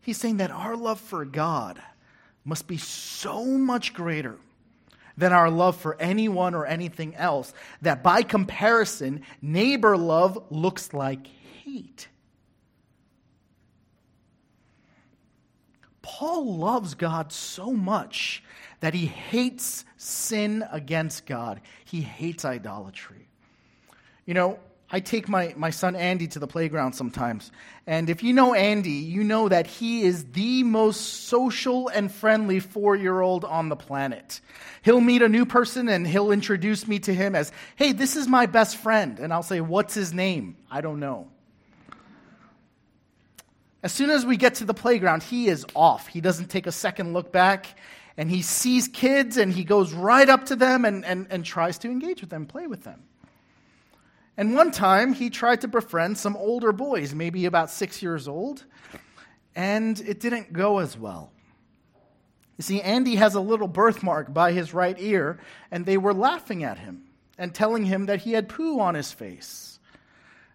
He's 0.00 0.16
saying 0.16 0.38
that 0.38 0.50
our 0.50 0.76
love 0.76 1.00
for 1.00 1.24
God 1.24 1.80
must 2.44 2.66
be 2.66 2.78
so 2.78 3.44
much 3.44 3.92
greater 3.92 4.38
than 5.16 5.32
our 5.32 5.50
love 5.50 5.76
for 5.76 5.96
anyone 6.00 6.54
or 6.54 6.66
anything 6.66 7.14
else 7.14 7.52
that 7.82 8.02
by 8.02 8.22
comparison, 8.22 9.22
neighbor 9.40 9.96
love 9.96 10.42
looks 10.50 10.92
like 10.92 11.26
hate. 11.64 12.08
Paul 16.02 16.56
loves 16.56 16.94
God 16.94 17.32
so 17.32 17.72
much 17.72 18.42
that 18.80 18.94
he 18.94 19.06
hates 19.06 19.84
sin 19.96 20.64
against 20.70 21.26
God. 21.26 21.60
He 21.84 22.00
hates 22.00 22.44
idolatry. 22.44 23.28
You 24.26 24.34
know, 24.34 24.58
I 24.94 25.00
take 25.00 25.26
my, 25.26 25.54
my 25.56 25.70
son 25.70 25.96
Andy 25.96 26.28
to 26.28 26.38
the 26.38 26.46
playground 26.46 26.92
sometimes. 26.92 27.50
And 27.86 28.10
if 28.10 28.22
you 28.22 28.34
know 28.34 28.52
Andy, 28.52 28.90
you 28.90 29.24
know 29.24 29.48
that 29.48 29.66
he 29.66 30.02
is 30.02 30.24
the 30.32 30.62
most 30.64 31.24
social 31.24 31.88
and 31.88 32.12
friendly 32.12 32.60
four 32.60 32.94
year 32.94 33.18
old 33.22 33.46
on 33.46 33.70
the 33.70 33.76
planet. 33.76 34.42
He'll 34.82 35.00
meet 35.00 35.22
a 35.22 35.30
new 35.30 35.46
person 35.46 35.88
and 35.88 36.06
he'll 36.06 36.30
introduce 36.30 36.86
me 36.86 36.98
to 37.00 37.14
him 37.14 37.34
as, 37.34 37.50
hey, 37.76 37.92
this 37.92 38.16
is 38.16 38.28
my 38.28 38.44
best 38.44 38.76
friend. 38.76 39.18
And 39.18 39.32
I'll 39.32 39.42
say, 39.42 39.62
what's 39.62 39.94
his 39.94 40.12
name? 40.12 40.56
I 40.70 40.82
don't 40.82 41.00
know. 41.00 41.28
As 43.82 43.92
soon 43.92 44.10
as 44.10 44.26
we 44.26 44.36
get 44.36 44.56
to 44.56 44.66
the 44.66 44.74
playground, 44.74 45.22
he 45.22 45.48
is 45.48 45.64
off. 45.74 46.06
He 46.06 46.20
doesn't 46.20 46.48
take 46.48 46.66
a 46.66 46.72
second 46.72 47.14
look 47.14 47.32
back. 47.32 47.78
And 48.18 48.30
he 48.30 48.42
sees 48.42 48.88
kids 48.88 49.38
and 49.38 49.50
he 49.50 49.64
goes 49.64 49.94
right 49.94 50.28
up 50.28 50.44
to 50.46 50.56
them 50.56 50.84
and, 50.84 51.02
and, 51.02 51.28
and 51.30 51.46
tries 51.46 51.78
to 51.78 51.88
engage 51.88 52.20
with 52.20 52.28
them, 52.28 52.44
play 52.44 52.66
with 52.66 52.84
them. 52.84 53.04
And 54.36 54.54
one 54.54 54.70
time 54.70 55.12
he 55.12 55.30
tried 55.30 55.60
to 55.60 55.68
befriend 55.68 56.16
some 56.16 56.36
older 56.36 56.72
boys, 56.72 57.14
maybe 57.14 57.44
about 57.44 57.70
six 57.70 58.02
years 58.02 58.26
old, 58.26 58.64
and 59.54 60.00
it 60.00 60.20
didn't 60.20 60.52
go 60.52 60.78
as 60.78 60.96
well. 60.96 61.30
You 62.56 62.62
see, 62.62 62.80
Andy 62.80 63.16
has 63.16 63.34
a 63.34 63.40
little 63.40 63.68
birthmark 63.68 64.32
by 64.32 64.52
his 64.52 64.72
right 64.72 64.96
ear, 64.98 65.38
and 65.70 65.84
they 65.84 65.98
were 65.98 66.14
laughing 66.14 66.64
at 66.64 66.78
him 66.78 67.04
and 67.36 67.54
telling 67.54 67.84
him 67.84 68.06
that 68.06 68.22
he 68.22 68.32
had 68.32 68.48
poo 68.48 68.80
on 68.80 68.94
his 68.94 69.12
face. 69.12 69.78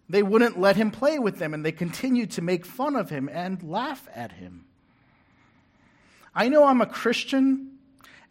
They 0.09 0.23
wouldn't 0.23 0.59
let 0.59 0.75
him 0.75 0.89
play 0.89 1.19
with 1.19 1.37
them, 1.37 1.53
and 1.53 1.65
they 1.65 1.71
continued 1.71 2.31
to 2.31 2.41
make 2.41 2.65
fun 2.65 2.95
of 2.95 3.09
him 3.09 3.29
and 3.31 3.61
laugh 3.61 4.07
at 4.15 4.31
him. 4.31 4.65
I 6.33 6.49
know 6.49 6.65
I'm 6.65 6.81
a 6.81 6.85
Christian 6.85 7.77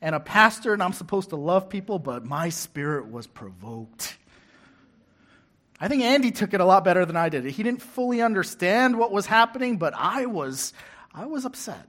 and 0.01 0.15
a 0.15 0.21
pastor, 0.21 0.73
and 0.73 0.83
I'm 0.83 0.93
supposed 0.93 1.31
to 1.31 1.37
love 1.37 1.69
people, 1.69 1.99
but 1.99 2.25
my 2.25 2.49
spirit 2.49 3.11
was 3.11 3.27
provoked. 3.27 4.17
I 5.81 5.89
think 5.89 6.03
Andy 6.03 6.31
took 6.31 6.55
it 6.55 6.61
a 6.61 6.65
lot 6.65 6.85
better 6.85 7.05
than 7.05 7.17
I 7.17 7.29
did. 7.29 7.45
He 7.45 7.63
didn't 7.63 7.83
fully 7.83 8.23
understand 8.23 8.99
what 8.99 9.13
was 9.13 9.27
happening, 9.27 9.77
but 9.77 9.93
I 9.95 10.27
was, 10.27 10.73
I 11.15 11.27
was 11.27 11.45
upset. 11.45 11.87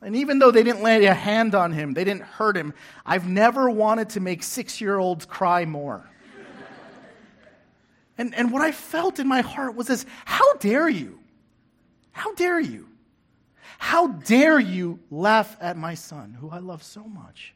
And 0.00 0.16
even 0.16 0.38
though 0.38 0.50
they 0.50 0.62
didn't 0.62 0.82
lay 0.82 1.04
a 1.06 1.14
hand 1.14 1.54
on 1.54 1.72
him, 1.72 1.94
they 1.94 2.04
didn't 2.04 2.22
hurt 2.22 2.56
him, 2.56 2.74
I've 3.04 3.26
never 3.26 3.68
wanted 3.68 4.10
to 4.10 4.20
make 4.20 4.42
six 4.42 4.80
year 4.80 4.98
olds 4.98 5.26
cry 5.26 5.64
more. 5.64 6.08
And, 8.18 8.34
and 8.34 8.50
what 8.50 8.62
I 8.62 8.72
felt 8.72 9.18
in 9.18 9.28
my 9.28 9.42
heart 9.42 9.74
was 9.74 9.88
this 9.88 10.06
how 10.24 10.54
dare 10.54 10.88
you? 10.88 11.18
How 12.12 12.32
dare 12.32 12.58
you? 12.58 12.88
How 13.78 14.06
dare 14.06 14.58
you 14.58 15.00
laugh 15.10 15.54
at 15.60 15.76
my 15.76 15.92
son, 15.92 16.32
who 16.32 16.48
I 16.48 16.60
love 16.60 16.82
so 16.82 17.04
much? 17.04 17.54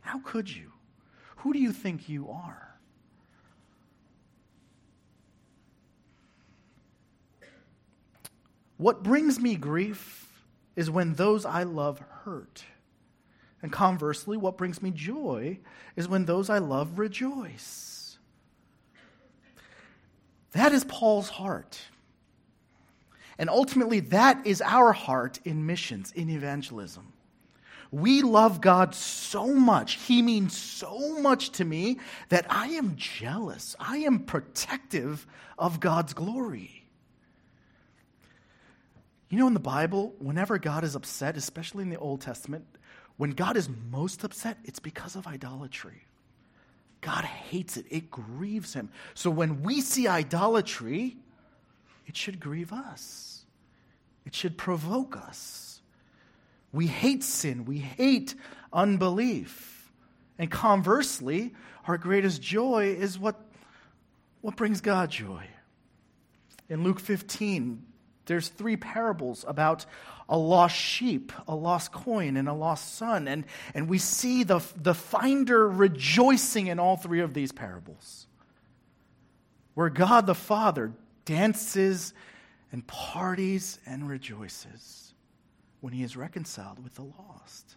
How 0.00 0.18
could 0.18 0.54
you? 0.54 0.72
Who 1.36 1.54
do 1.54 1.58
you 1.58 1.72
think 1.72 2.10
you 2.10 2.28
are? 2.28 2.67
What 8.78 9.02
brings 9.02 9.38
me 9.38 9.56
grief 9.56 10.32
is 10.74 10.90
when 10.90 11.14
those 11.14 11.44
I 11.44 11.64
love 11.64 12.00
hurt. 12.24 12.64
And 13.60 13.72
conversely, 13.72 14.36
what 14.36 14.56
brings 14.56 14.80
me 14.80 14.92
joy 14.92 15.58
is 15.96 16.08
when 16.08 16.24
those 16.24 16.48
I 16.48 16.58
love 16.58 16.98
rejoice. 16.98 18.18
That 20.52 20.72
is 20.72 20.84
Paul's 20.84 21.28
heart. 21.28 21.80
And 23.36 23.50
ultimately, 23.50 24.00
that 24.00 24.46
is 24.46 24.62
our 24.62 24.92
heart 24.92 25.40
in 25.44 25.66
missions, 25.66 26.12
in 26.12 26.30
evangelism. 26.30 27.12
We 27.90 28.22
love 28.22 28.60
God 28.60 28.94
so 28.94 29.54
much. 29.54 29.94
He 29.94 30.22
means 30.22 30.56
so 30.56 31.20
much 31.20 31.50
to 31.52 31.64
me 31.64 31.98
that 32.28 32.46
I 32.50 32.68
am 32.68 32.94
jealous. 32.96 33.74
I 33.80 33.98
am 33.98 34.20
protective 34.20 35.26
of 35.58 35.80
God's 35.80 36.12
glory. 36.12 36.77
You 39.28 39.38
know, 39.38 39.46
in 39.46 39.54
the 39.54 39.60
Bible, 39.60 40.14
whenever 40.18 40.58
God 40.58 40.84
is 40.84 40.94
upset, 40.94 41.36
especially 41.36 41.82
in 41.82 41.90
the 41.90 41.98
Old 41.98 42.20
Testament, 42.20 42.64
when 43.18 43.30
God 43.30 43.56
is 43.56 43.68
most 43.90 44.24
upset, 44.24 44.58
it's 44.64 44.78
because 44.78 45.16
of 45.16 45.26
idolatry. 45.26 46.04
God 47.00 47.24
hates 47.24 47.76
it. 47.76 47.86
It 47.90 48.10
grieves 48.10 48.74
him. 48.74 48.90
So 49.14 49.30
when 49.30 49.62
we 49.62 49.80
see 49.80 50.08
idolatry, 50.08 51.16
it 52.06 52.16
should 52.16 52.40
grieve 52.40 52.72
us, 52.72 53.44
it 54.24 54.34
should 54.34 54.56
provoke 54.56 55.16
us. 55.16 55.80
We 56.72 56.86
hate 56.86 57.24
sin, 57.24 57.64
we 57.64 57.78
hate 57.78 58.34
unbelief. 58.72 59.90
And 60.38 60.50
conversely, 60.50 61.54
our 61.86 61.98
greatest 61.98 62.40
joy 62.40 62.94
is 62.98 63.18
what, 63.18 63.40
what 64.42 64.54
brings 64.54 64.80
God 64.80 65.10
joy. 65.10 65.44
In 66.68 66.84
Luke 66.84 67.00
15, 67.00 67.82
there's 68.28 68.48
three 68.48 68.76
parables 68.76 69.44
about 69.48 69.84
a 70.28 70.38
lost 70.38 70.76
sheep, 70.76 71.32
a 71.48 71.54
lost 71.54 71.90
coin, 71.90 72.36
and 72.36 72.48
a 72.48 72.52
lost 72.52 72.94
son. 72.94 73.26
And, 73.26 73.44
and 73.74 73.88
we 73.88 73.98
see 73.98 74.44
the, 74.44 74.60
the 74.76 74.94
finder 74.94 75.68
rejoicing 75.68 76.68
in 76.68 76.78
all 76.78 76.96
three 76.96 77.20
of 77.20 77.34
these 77.34 77.50
parables, 77.50 78.26
where 79.74 79.90
God 79.90 80.26
the 80.26 80.34
Father 80.34 80.92
dances 81.24 82.14
and 82.70 82.86
parties 82.86 83.78
and 83.86 84.08
rejoices 84.08 85.14
when 85.80 85.92
he 85.92 86.02
is 86.02 86.16
reconciled 86.16 86.82
with 86.82 86.94
the 86.94 87.02
lost. 87.02 87.76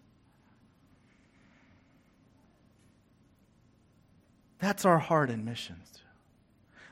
That's 4.60 4.86
our 4.86 5.00
heart 5.00 5.30
in 5.30 5.44
missions. 5.44 6.02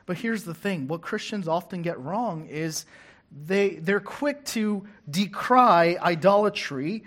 But 0.06 0.18
here's 0.18 0.42
the 0.42 0.54
thing 0.54 0.88
what 0.88 1.02
Christians 1.02 1.46
often 1.46 1.82
get 1.82 2.00
wrong 2.00 2.46
is 2.46 2.84
they, 3.30 3.76
they're 3.76 4.00
quick 4.00 4.44
to 4.46 4.86
decry 5.08 5.96
idolatry 6.00 7.04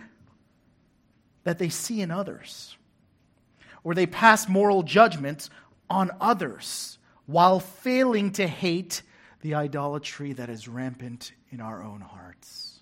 that 1.44 1.60
they 1.60 1.70
see 1.70 2.02
in 2.02 2.12
others, 2.12 2.78
or 3.84 3.94
they 3.94 4.06
pass 4.06 4.48
moral 4.48 4.84
judgments 4.84 5.50
on 5.90 6.12
others 6.22 6.98
while 7.26 7.60
failing 7.60 8.32
to 8.32 8.48
hate 8.48 9.02
the 9.42 9.56
idolatry 9.56 10.34
that 10.34 10.50
is 10.50 10.68
rampant 10.68 11.34
in 11.52 11.60
our 11.60 11.84
own 11.84 12.00
hearts. 12.00 12.80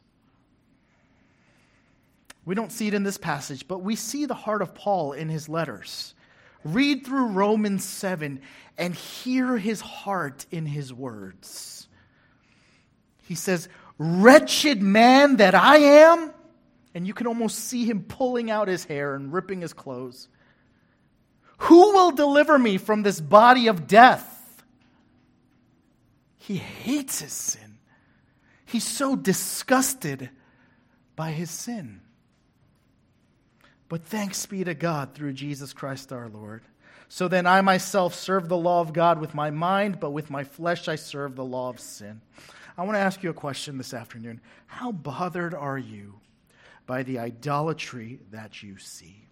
We 2.45 2.55
don't 2.55 2.71
see 2.71 2.87
it 2.87 2.93
in 2.93 3.03
this 3.03 3.17
passage, 3.17 3.67
but 3.67 3.79
we 3.79 3.95
see 3.95 4.25
the 4.25 4.33
heart 4.33 4.61
of 4.61 4.73
Paul 4.73 5.13
in 5.13 5.29
his 5.29 5.47
letters. 5.47 6.13
Read 6.63 7.05
through 7.05 7.27
Romans 7.27 7.83
7 7.83 8.41
and 8.77 8.95
hear 8.95 9.57
his 9.57 9.81
heart 9.81 10.45
in 10.51 10.65
his 10.65 10.93
words. 10.93 11.87
He 13.31 13.35
says, 13.35 13.69
Wretched 13.97 14.81
man 14.81 15.37
that 15.37 15.55
I 15.55 15.77
am. 15.77 16.33
And 16.93 17.07
you 17.07 17.13
can 17.13 17.27
almost 17.27 17.59
see 17.59 17.85
him 17.85 18.03
pulling 18.03 18.51
out 18.51 18.67
his 18.67 18.83
hair 18.83 19.15
and 19.15 19.31
ripping 19.31 19.61
his 19.61 19.71
clothes. 19.71 20.27
Who 21.59 21.93
will 21.93 22.11
deliver 22.11 22.59
me 22.59 22.77
from 22.77 23.03
this 23.03 23.21
body 23.21 23.67
of 23.67 23.87
death? 23.87 24.65
He 26.39 26.57
hates 26.57 27.21
his 27.21 27.31
sin. 27.31 27.77
He's 28.65 28.83
so 28.83 29.15
disgusted 29.15 30.29
by 31.15 31.31
his 31.31 31.49
sin. 31.49 32.01
But 33.87 34.03
thanks 34.03 34.45
be 34.45 34.65
to 34.65 34.73
God 34.73 35.13
through 35.13 35.31
Jesus 35.31 35.71
Christ 35.71 36.11
our 36.11 36.27
Lord. 36.27 36.63
So 37.07 37.29
then 37.29 37.47
I 37.47 37.61
myself 37.61 38.13
serve 38.13 38.49
the 38.49 38.57
law 38.57 38.81
of 38.81 38.91
God 38.91 39.21
with 39.21 39.33
my 39.33 39.51
mind, 39.51 40.01
but 40.01 40.11
with 40.11 40.29
my 40.29 40.43
flesh 40.43 40.89
I 40.89 40.95
serve 40.95 41.37
the 41.37 41.45
law 41.45 41.69
of 41.69 41.79
sin. 41.79 42.19
I 42.77 42.83
want 42.83 42.95
to 42.95 42.99
ask 42.99 43.21
you 43.23 43.29
a 43.29 43.33
question 43.33 43.77
this 43.77 43.93
afternoon. 43.93 44.41
How 44.65 44.91
bothered 44.91 45.53
are 45.53 45.77
you 45.77 46.19
by 46.85 47.03
the 47.03 47.19
idolatry 47.19 48.19
that 48.31 48.63
you 48.63 48.77
see? 48.77 49.27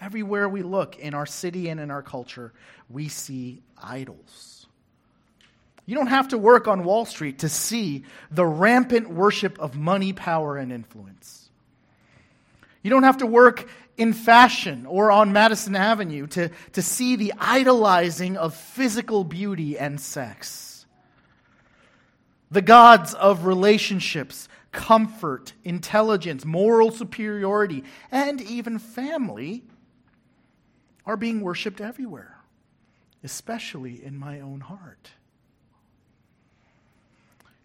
Everywhere 0.00 0.48
we 0.48 0.62
look 0.62 0.98
in 0.98 1.14
our 1.14 1.26
city 1.26 1.68
and 1.68 1.78
in 1.78 1.90
our 1.90 2.02
culture, 2.02 2.52
we 2.90 3.08
see 3.08 3.62
idols. 3.80 4.66
You 5.86 5.94
don't 5.94 6.08
have 6.08 6.28
to 6.28 6.38
work 6.38 6.66
on 6.66 6.84
Wall 6.84 7.04
Street 7.04 7.40
to 7.40 7.48
see 7.48 8.04
the 8.30 8.46
rampant 8.46 9.10
worship 9.10 9.58
of 9.58 9.76
money, 9.76 10.12
power, 10.12 10.56
and 10.56 10.72
influence. 10.72 11.50
You 12.82 12.90
don't 12.90 13.02
have 13.04 13.18
to 13.18 13.26
work 13.26 13.68
in 13.96 14.12
fashion 14.12 14.86
or 14.86 15.12
on 15.12 15.32
Madison 15.32 15.76
Avenue 15.76 16.26
to, 16.28 16.50
to 16.72 16.82
see 16.82 17.16
the 17.16 17.32
idolizing 17.38 18.36
of 18.36 18.54
physical 18.54 19.22
beauty 19.22 19.78
and 19.78 20.00
sex. 20.00 20.71
The 22.52 22.60
gods 22.60 23.14
of 23.14 23.46
relationships, 23.46 24.46
comfort, 24.72 25.54
intelligence, 25.64 26.44
moral 26.44 26.90
superiority, 26.90 27.82
and 28.10 28.42
even 28.42 28.78
family 28.78 29.64
are 31.06 31.16
being 31.16 31.40
worshiped 31.40 31.80
everywhere, 31.80 32.36
especially 33.24 34.04
in 34.04 34.18
my 34.18 34.40
own 34.40 34.60
heart. 34.60 35.12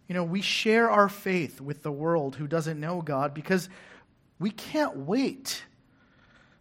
You 0.08 0.14
know, 0.14 0.24
we 0.24 0.40
share 0.40 0.90
our 0.90 1.10
faith 1.10 1.60
with 1.60 1.82
the 1.82 1.92
world 1.92 2.36
who 2.36 2.46
doesn't 2.46 2.80
know 2.80 3.02
God 3.02 3.34
because 3.34 3.68
we 4.38 4.50
can't 4.50 4.96
wait 4.96 5.64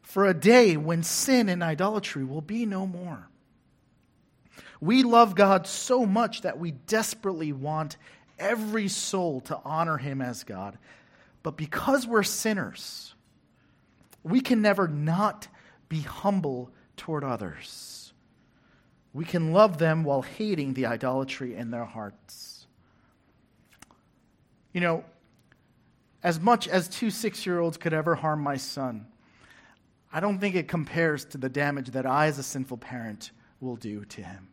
for 0.02 0.26
a 0.26 0.34
day 0.34 0.76
when 0.76 1.02
sin 1.02 1.48
and 1.48 1.64
idolatry 1.64 2.26
will 2.26 2.42
be 2.42 2.66
no 2.66 2.86
more. 2.86 3.30
We 4.82 5.04
love 5.04 5.34
God 5.34 5.66
so 5.66 6.06
much 6.06 6.42
that 6.42 6.60
we 6.60 6.72
desperately 6.72 7.54
want 7.54 7.96
every 8.40 8.88
soul 8.88 9.42
to 9.42 9.60
honor 9.64 9.98
Him 9.98 10.22
as 10.22 10.44
God. 10.44 10.78
But 11.44 11.58
because 11.58 12.08
we're 12.08 12.24
sinners, 12.24 13.14
we 14.24 14.42
can 14.42 14.62
never 14.62 14.88
not 14.88 15.48
be 15.90 16.02
humble 16.02 16.72
toward 16.98 17.24
others. 17.24 18.14
We 19.14 19.26
can 19.26 19.54
love 19.54 19.78
them 19.78 20.04
while 20.04 20.22
hating 20.22 20.74
the 20.74 20.88
idolatry 20.88 21.56
in 21.56 21.72
their 21.72 21.86
hearts. 21.86 22.68
You 24.74 24.82
know, 24.82 25.06
as 26.22 26.40
much 26.40 26.68
as 26.68 26.88
two 26.88 27.10
six 27.10 27.46
year 27.46 27.60
olds 27.60 27.78
could 27.78 27.94
ever 27.94 28.16
harm 28.16 28.42
my 28.42 28.58
son, 28.58 29.08
I 30.12 30.20
don't 30.20 30.40
think 30.40 30.56
it 30.56 30.68
compares 30.68 31.26
to 31.26 31.38
the 31.38 31.50
damage 31.50 31.92
that 31.92 32.06
I, 32.06 32.28
as 32.28 32.38
a 32.38 32.44
sinful 32.44 32.78
parent, 32.78 33.32
will 33.60 33.76
do 33.76 34.06
to 34.06 34.22
him. 34.22 34.50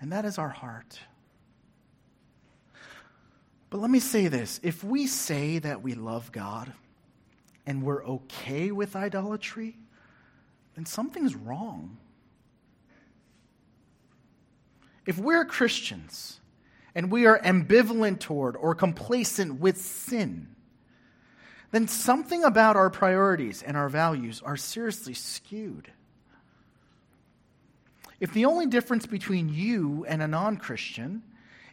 And 0.00 0.12
that 0.12 0.24
is 0.24 0.38
our 0.38 0.48
heart. 0.48 1.00
But 3.70 3.80
let 3.80 3.90
me 3.90 4.00
say 4.00 4.28
this 4.28 4.60
if 4.62 4.82
we 4.82 5.06
say 5.06 5.58
that 5.58 5.82
we 5.82 5.94
love 5.94 6.32
God 6.32 6.72
and 7.66 7.82
we're 7.82 8.04
okay 8.04 8.70
with 8.70 8.96
idolatry, 8.96 9.76
then 10.74 10.86
something's 10.86 11.34
wrong. 11.34 11.98
If 15.04 15.18
we're 15.18 15.44
Christians 15.44 16.40
and 16.94 17.10
we 17.10 17.26
are 17.26 17.38
ambivalent 17.40 18.20
toward 18.20 18.56
or 18.56 18.74
complacent 18.74 19.60
with 19.60 19.78
sin, 19.78 20.48
then 21.70 21.88
something 21.88 22.44
about 22.44 22.76
our 22.76 22.90
priorities 22.90 23.62
and 23.62 23.76
our 23.76 23.88
values 23.88 24.40
are 24.44 24.56
seriously 24.56 25.14
skewed. 25.14 25.90
If 28.20 28.32
the 28.32 28.46
only 28.46 28.66
difference 28.66 29.06
between 29.06 29.48
you 29.48 30.04
and 30.08 30.22
a 30.22 30.28
non 30.28 30.56
Christian 30.56 31.22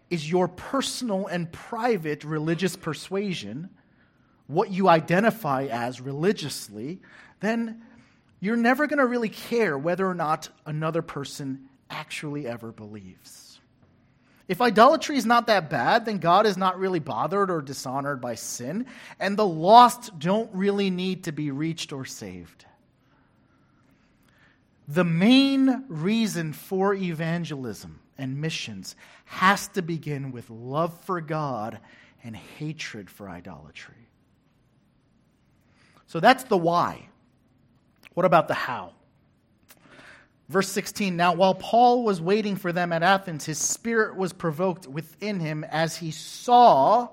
is 0.10 0.30
your 0.30 0.48
personal 0.48 1.28
and 1.28 1.52
private 1.52 2.24
religious 2.24 2.76
persuasion, 2.76 3.70
what 4.48 4.72
you 4.72 4.88
identify 4.88 5.66
as 5.66 6.00
religiously, 6.00 7.00
then 7.40 7.82
you're 8.40 8.56
never 8.56 8.88
going 8.88 9.00
to 9.00 9.06
really 9.06 9.30
care 9.30 9.78
whether 9.78 10.08
or 10.08 10.14
not 10.14 10.50
another 10.66 11.02
person 11.02 11.68
actually 11.90 12.48
ever 12.48 12.72
believes. 12.72 13.60
If 14.48 14.62
idolatry 14.62 15.18
is 15.18 15.26
not 15.26 15.48
that 15.48 15.72
bad, 15.72 16.06
then 16.06 16.20
God 16.20 16.46
is 16.46 16.56
not 16.56 16.78
really 16.78 17.00
bothered 17.00 17.50
or 17.50 17.62
dishonored 17.62 18.22
by 18.22 18.36
sin, 18.36 18.86
and 19.20 19.36
the 19.36 19.48
lost 19.48 20.20
don't 20.20 20.54
really 20.54 20.92
need 20.92 21.24
to 21.24 21.32
be 21.32 21.50
reached 21.50 21.92
or 21.92 22.06
saved. 22.06 22.66
The 24.88 25.04
main 25.04 25.86
reason 25.88 26.54
for 26.54 26.94
evangelism 26.94 28.00
and 28.18 28.42
missions 28.42 28.96
has 29.26 29.68
to 29.70 29.82
begin 29.82 30.32
with 30.32 30.50
love 30.50 31.00
for 31.02 31.22
God 31.22 31.80
and 32.24 32.36
hatred 32.36 33.10
for 33.10 33.30
idolatry. 33.30 34.10
So 36.08 36.20
that's 36.20 36.44
the 36.46 36.58
why. 36.58 37.10
What 38.14 38.26
about 38.26 38.48
the 38.48 38.54
how? 38.54 38.94
Verse 40.48 40.70
16 40.70 41.16
Now, 41.16 41.34
while 41.34 41.56
Paul 41.56 42.04
was 42.04 42.22
waiting 42.22 42.56
for 42.56 42.72
them 42.72 42.94
at 42.94 43.04
Athens, 43.04 43.46
his 43.46 43.58
spirit 43.58 44.16
was 44.16 44.34
provoked 44.34 44.88
within 44.88 45.40
him 45.40 45.64
as 45.64 45.98
he 45.98 46.12
saw 46.12 47.10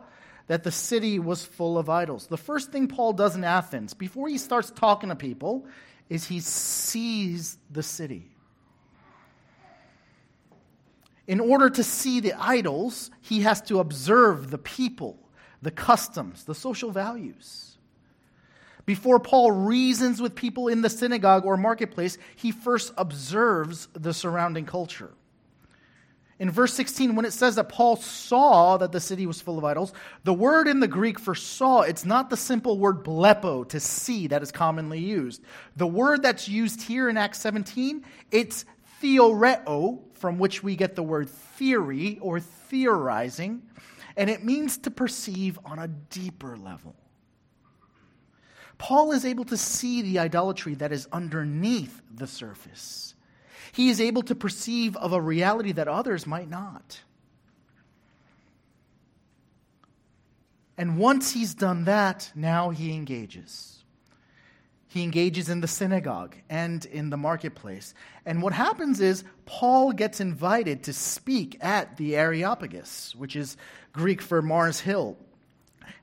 that 0.47 0.65
the 0.65 0.73
city 0.73 1.19
was 1.19 1.45
full 1.45 1.79
of 1.79 1.89
idols. 1.89 2.27
The 2.27 2.37
first 2.37 2.73
thing 2.73 2.89
Paul 2.89 3.15
does 3.15 3.35
in 3.37 3.45
Athens, 3.45 3.95
before 3.95 4.29
he 4.29 4.39
starts 4.39 4.71
talking 4.71 5.09
to 5.09 5.17
people, 5.17 5.67
is 6.09 6.27
he 6.27 6.41
sees 6.41 7.57
the 7.71 7.83
city. 7.83 8.32
In 11.33 11.41
order 11.41 11.71
to 11.71 11.83
see 11.83 12.21
the 12.21 12.35
idols, 12.35 13.11
he 13.23 13.41
has 13.41 13.63
to 13.63 13.81
observe 13.81 14.51
the 14.51 14.59
people, 14.59 15.19
the 15.63 15.71
customs, 15.71 16.45
the 16.45 16.55
social 16.55 16.91
values. 16.91 17.79
Before 18.85 19.19
Paul 19.19 19.51
reasons 19.51 20.21
with 20.21 20.35
people 20.35 20.69
in 20.69 20.83
the 20.83 20.91
synagogue 20.91 21.47
or 21.47 21.57
marketplace, 21.57 22.19
he 22.37 22.53
first 22.53 22.93
observes 22.99 23.89
the 23.95 24.13
surrounding 24.13 24.67
culture. 24.67 25.09
In 26.39 26.51
verse 26.51 26.75
16, 26.75 27.17
when 27.17 27.25
it 27.25 27.33
says 27.33 27.55
that 27.55 27.71
Paul 27.71 27.97
saw 27.97 28.77
that 28.77 28.93
the 28.93 29.01
city 29.01 29.27
was 29.27 29.41
full 29.41 29.57
of 29.57 29.65
idols, 29.65 29.95
the 30.25 30.35
word 30.35 30.69
in 30.69 30.81
the 30.81 30.87
Greek 30.87 31.19
for 31.19 31.35
saw, 31.35 31.81
it's 31.81 32.05
not 32.05 32.29
the 32.29 32.37
simple 32.37 32.79
word 32.79 33.03
blepo, 33.03 33.67
to 33.71 33.81
see, 33.81 34.27
that 34.27 34.43
is 34.43 34.53
commonly 34.53 34.99
used. 34.99 35.43
The 35.77 35.87
word 35.87 36.21
that's 36.21 36.47
used 36.47 36.83
here 36.83 37.09
in 37.09 37.17
Acts 37.17 37.39
17, 37.41 38.05
it's 38.31 38.67
theoreo, 39.03 40.01
from 40.15 40.39
which 40.39 40.63
we 40.63 40.77
get 40.77 40.95
the 40.95 41.03
word 41.03 41.29
theory 41.29 42.19
or 42.21 42.41
theorizing, 42.41 43.63
and 44.17 44.31
it 44.31 44.45
means 44.45 44.79
to 44.79 44.91
perceive 44.91 45.59
on 45.65 45.79
a 45.79 45.89
deeper 45.89 46.57
level. 46.57 46.95
Paul 48.79 49.13
is 49.13 49.25
able 49.25 49.45
to 49.45 49.57
see 49.57 50.03
the 50.03 50.19
idolatry 50.19 50.75
that 50.77 50.93
is 50.93 51.09
underneath 51.13 52.01
the 52.13 52.27
surface. 52.27 53.15
He 53.73 53.89
is 53.89 54.01
able 54.01 54.23
to 54.23 54.35
perceive 54.35 54.97
of 54.97 55.13
a 55.13 55.21
reality 55.21 55.73
that 55.73 55.89
others 55.89 56.27
might 56.27 56.49
not. 56.51 57.01
And 60.77 60.99
once 60.99 61.33
he's 61.33 61.55
done 61.55 61.85
that, 61.85 62.33
now 62.35 62.71
he 62.71 62.93
engages. 62.93 63.82
He 64.93 65.03
engages 65.05 65.49
in 65.49 65.63
the 65.63 65.69
synagogue 65.69 66.37
and 66.51 66.85
in 66.85 67.09
the 67.09 67.17
marketplace. 67.17 67.95
And 68.27 68.43
what 68.43 68.53
happens 68.53 69.01
is 69.01 69.25
Paul 69.47 69.93
gets 69.93 70.21
invited 70.21 70.83
to 70.83 70.93
speak 70.93 71.57
at 71.63 71.97
the 71.97 72.15
Areopagus, 72.15 73.15
which 73.17 73.35
is 73.35 73.57
Greek 73.95 74.21
for 74.21 74.43
Mars 74.43 74.81
Hill. 74.81 75.17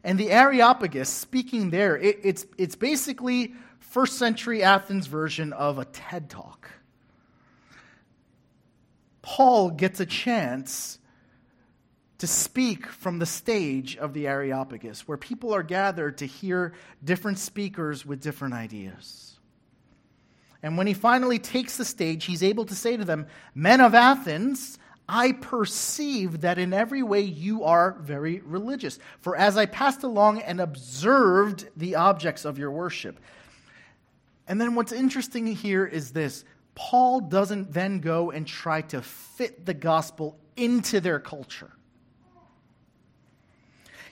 And 0.04 0.18
the 0.18 0.32
Areopagus, 0.32 1.08
speaking 1.08 1.70
there, 1.70 1.98
it, 1.98 2.18
it's, 2.24 2.48
it's 2.58 2.76
basically 2.76 3.54
first 3.78 4.18
century 4.18 4.64
Athens 4.64 5.06
version 5.06 5.54
of 5.54 5.78
a 5.78 5.86
TED 5.86 6.28
talk. 6.32 6.72
Paul 9.22 9.70
gets 9.70 10.00
a 10.00 10.06
chance 10.08 10.98
to 12.20 12.28
speak 12.28 12.86
from 12.86 13.20
the 13.20 13.26
stage 13.26 13.98
of 13.98 14.14
the 14.14 14.28
Areopagus, 14.28 15.08
where 15.08 15.18
people 15.18 15.54
are 15.54 15.64
gathered 15.64 16.20
to 16.20 16.26
hear 16.26 16.74
different 17.04 17.40
speakers 17.40 18.06
with 18.06 18.22
different 18.22 18.54
ideas. 18.54 19.40
And 20.62 20.78
when 20.78 20.88
he 20.88 20.94
finally 20.94 21.40
takes 21.40 21.78
the 21.78 21.86
stage, 21.86 22.26
he's 22.26 22.44
able 22.44 22.66
to 22.66 22.76
say 22.76 22.98
to 22.98 23.06
them, 23.06 23.28
Men 23.56 23.80
of 23.80 23.96
Athens, 23.96 24.78
I 25.08 25.32
perceive 25.32 26.42
that 26.42 26.60
in 26.60 26.74
every 26.74 27.02
way 27.02 27.22
you 27.22 27.64
are 27.64 27.98
very 28.02 28.42
religious. 28.42 29.00
For 29.22 29.36
as 29.36 29.58
I 29.58 29.66
passed 29.66 30.04
along 30.04 30.42
and 30.42 30.60
observed 30.60 31.68
the 31.78 31.96
objects 31.96 32.46
of 32.46 32.60
your 32.60 32.72
worship. 32.72 33.20
And 34.48 34.60
then 34.60 34.76
what's 34.76 34.92
interesting 34.92 35.48
here 35.48 35.86
is 35.86 36.12
this 36.12 36.44
Paul 36.76 37.22
doesn't 37.22 37.74
then 37.74 38.00
go 38.00 38.30
and 38.32 38.46
try 38.46 38.82
to 38.82 39.02
fit 39.02 39.66
the 39.66 39.74
gospel 39.74 40.38
into 40.58 41.00
their 41.00 41.20
culture. 41.20 41.72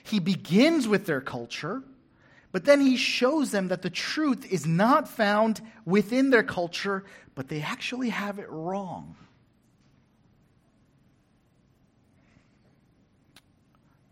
He 0.08 0.20
begins 0.20 0.88
with 0.88 1.06
their 1.06 1.20
culture, 1.20 1.82
but 2.50 2.64
then 2.64 2.80
he 2.80 2.96
shows 2.96 3.50
them 3.50 3.68
that 3.68 3.82
the 3.82 3.90
truth 3.90 4.50
is 4.50 4.66
not 4.66 5.08
found 5.08 5.60
within 5.84 6.30
their 6.30 6.42
culture, 6.42 7.04
but 7.34 7.48
they 7.48 7.60
actually 7.60 8.08
have 8.08 8.38
it 8.38 8.50
wrong. 8.50 9.16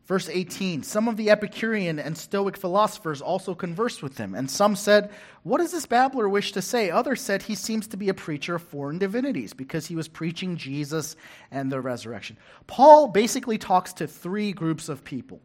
Verse 0.05 0.29
18 0.29 0.83
Some 0.83 1.09
of 1.09 1.17
the 1.17 1.31
Epicurean 1.31 1.99
and 1.99 2.17
Stoic 2.17 2.59
philosophers 2.59 3.23
also 3.23 3.55
conversed 3.55 4.03
with 4.03 4.19
him, 4.19 4.35
and 4.35 4.51
some 4.51 4.77
said, 4.77 5.11
What 5.43 5.59
does 5.59 5.73
this 5.73 5.87
babbler 5.87 6.29
wish 6.29 6.53
to 6.53 6.63
say? 6.63 6.91
Others 6.91 7.23
said, 7.23 7.43
He 7.43 7.55
seems 7.55 7.87
to 7.89 7.97
be 7.97 8.11
a 8.11 8.15
preacher 8.15 8.57
of 8.57 8.63
foreign 8.63 8.99
divinities 8.99 9.55
because 9.55 9.87
he 9.87 9.97
was 9.97 10.09
preaching 10.09 10.57
Jesus 10.57 11.17
and 11.51 11.73
the 11.73 11.81
resurrection. 11.81 12.37
Paul 12.67 13.09
basically 13.09 13.59
talks 13.59 13.95
to 13.95 14.07
three 14.07 14.53
groups 14.53 14.89
of 14.89 15.03
people 15.03 15.41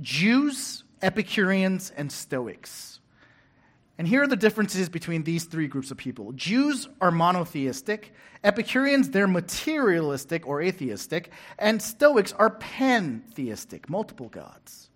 Jews, 0.00 0.84
Epicureans, 1.02 1.92
and 1.96 2.10
Stoics. 2.10 3.00
And 3.98 4.06
here 4.06 4.22
are 4.22 4.28
the 4.28 4.36
differences 4.36 4.88
between 4.88 5.24
these 5.24 5.44
three 5.44 5.66
groups 5.66 5.90
of 5.90 5.96
people. 5.96 6.32
Jews 6.32 6.88
are 7.00 7.10
monotheistic, 7.10 8.12
Epicureans, 8.44 9.10
they're 9.10 9.26
materialistic 9.26 10.46
or 10.46 10.62
atheistic, 10.62 11.32
and 11.58 11.82
Stoics 11.82 12.32
are 12.32 12.50
pantheistic, 12.50 13.90
multiple 13.90 14.28
gods. 14.28 14.90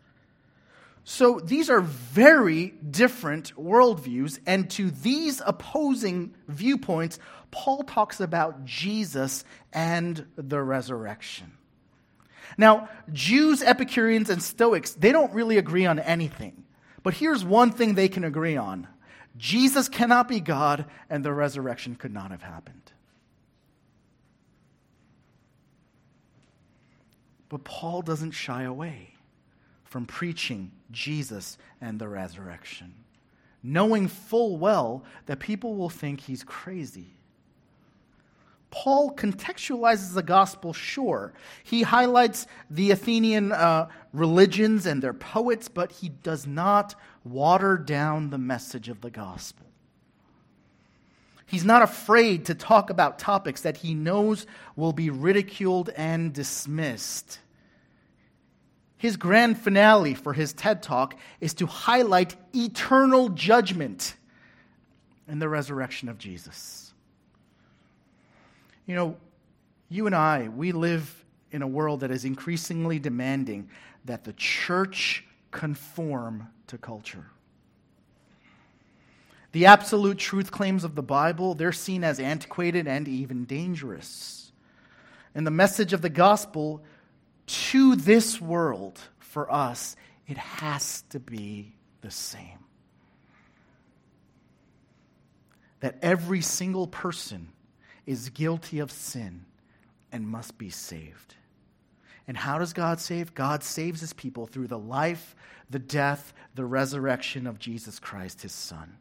So 1.05 1.41
these 1.41 1.69
are 1.69 1.81
very 1.81 2.69
different 2.69 3.57
worldviews, 3.57 4.39
and 4.47 4.71
to 4.71 4.93
these 4.93 5.43
opposing 5.45 6.37
viewpoints, 6.47 7.19
Paul 7.51 7.83
talks 7.83 8.21
about 8.21 8.65
Jesus 8.65 9.45
and 9.73 10.27
the 10.37 10.63
resurrection. 10.63 11.53
Now, 12.59 12.89
Jews, 13.13 13.63
Epicureans, 13.63 14.31
and 14.31 14.43
Stoics, 14.43 14.93
they 14.93 15.13
don't 15.13 15.33
really 15.33 15.59
agree 15.59 15.87
on 15.87 15.99
anything. 15.99 16.65
But 17.03 17.15
here's 17.15 17.45
one 17.45 17.71
thing 17.71 17.95
they 17.95 18.09
can 18.09 18.25
agree 18.25 18.57
on 18.57 18.89
Jesus 19.37 19.89
cannot 19.89 20.29
be 20.29 20.41
God, 20.41 20.85
and 21.09 21.25
the 21.25 21.33
resurrection 21.33 21.97
could 21.97 22.13
not 22.13 22.31
have 22.31 22.43
happened. 22.43 22.93
But 27.49 27.65
Paul 27.65 28.03
doesn't 28.03 28.31
shy 28.31 28.63
away 28.63 29.15
from 29.85 30.07
preaching 30.07 30.73
Jesus 30.91 31.59
and 31.81 31.99
the 31.99 32.09
resurrection, 32.09 32.95
knowing 33.63 34.09
full 34.09 34.57
well 34.57 35.05
that 35.27 35.39
people 35.39 35.75
will 35.75 35.91
think 35.91 36.21
he's 36.21 36.45
crazy. 36.45 37.15
Paul 38.73 39.15
contextualizes 39.15 40.15
the 40.15 40.23
gospel, 40.23 40.73
sure. 40.73 41.35
He 41.63 41.83
highlights 41.83 42.47
the 42.71 42.91
Athenian 42.91 43.53
uh, 43.53 43.89
religions 44.15 44.87
and 44.87 45.03
their 45.03 45.13
poets, 45.13 45.69
but 45.69 45.93
he 45.93 46.09
does 46.09 46.47
not 46.47 46.95
water 47.23 47.77
down 47.77 48.31
the 48.31 48.39
message 48.39 48.89
of 48.89 49.03
the 49.03 49.11
gospel. 49.11 49.67
He's 51.47 51.67
not 51.67 51.83
afraid 51.83 52.47
to 52.47 52.55
talk 52.55 52.89
about 52.89 53.19
topics 53.19 53.61
that 53.61 53.77
he 53.77 53.93
knows 53.93 54.47
will 54.75 54.95
be 54.95 55.11
ridiculed 55.11 55.91
and 55.91 56.33
dismissed. 56.33 57.41
His 58.97 59.19
grand 59.19 59.59
finale 59.59 60.15
for 60.15 60.33
his 60.33 60.55
TED 60.55 60.83
Talk 60.83 61.15
is 61.43 61.53
to 61.55 61.67
highlight 61.67 62.37
eternal 62.55 63.29
judgment 63.29 64.17
and 65.29 65.43
the 65.43 65.49
resurrection 65.49 66.09
of 66.09 66.17
Jesus. 66.17 66.92
You 68.87 68.95
know, 68.95 69.17
you 69.89 70.07
and 70.07 70.15
I, 70.15 70.49
we 70.49 70.73
live 70.73 71.25
in 71.51 71.63
a 71.63 71.67
world 71.67 72.01
that 72.01 72.11
is 72.11 72.25
increasingly 72.25 72.99
demanding 72.99 73.69
that 74.05 74.25
the 74.25 74.33
church 74.33 75.25
conform 75.51 76.49
to 76.69 76.79
culture. 76.79 77.27
The 79.53 79.67
absolute 79.67 80.17
truth 80.17 80.51
claims 80.51 80.83
of 80.83 80.95
the 80.95 81.03
Bible, 81.03 81.55
they're 81.55 81.73
seen 81.73 82.05
as 82.05 82.19
antiquated 82.19 82.89
and 82.89 83.07
even 83.07 83.45
dangerous. 83.45 84.51
And 85.35 85.47
the 85.47 85.51
message 85.51 85.93
of 85.93 86.01
the 86.01 86.09
gospel 86.09 86.83
to 87.47 87.97
this 87.97 88.41
world, 88.41 88.99
for 89.19 89.53
us, 89.53 89.95
it 90.27 90.39
has 90.39 91.03
to 91.11 91.21
be 91.21 91.75
the 92.01 92.11
same. 92.11 92.59
That 95.81 95.99
every 96.01 96.41
single 96.41 96.87
person 96.87 97.49
is 98.07 98.31
guilty 98.31 98.79
of 98.79 98.91
sin 98.91 99.45
and 100.11 100.29
must 100.29 100.59
be 100.59 100.71
saved. 100.71 101.35
And 102.29 102.37
how 102.37 102.59
does 102.59 102.73
God 102.73 103.01
save? 103.01 103.35
God 103.35 103.65
saves 103.65 104.01
his 104.01 104.13
people 104.13 104.47
through 104.47 104.69
the 104.69 104.79
life, 104.79 105.35
the 105.71 105.79
death, 105.79 106.33
the 106.55 106.65
resurrection 106.65 107.47
of 107.47 107.59
Jesus 107.59 107.99
Christ, 107.99 108.43
his 108.43 108.53
Son. 108.53 108.99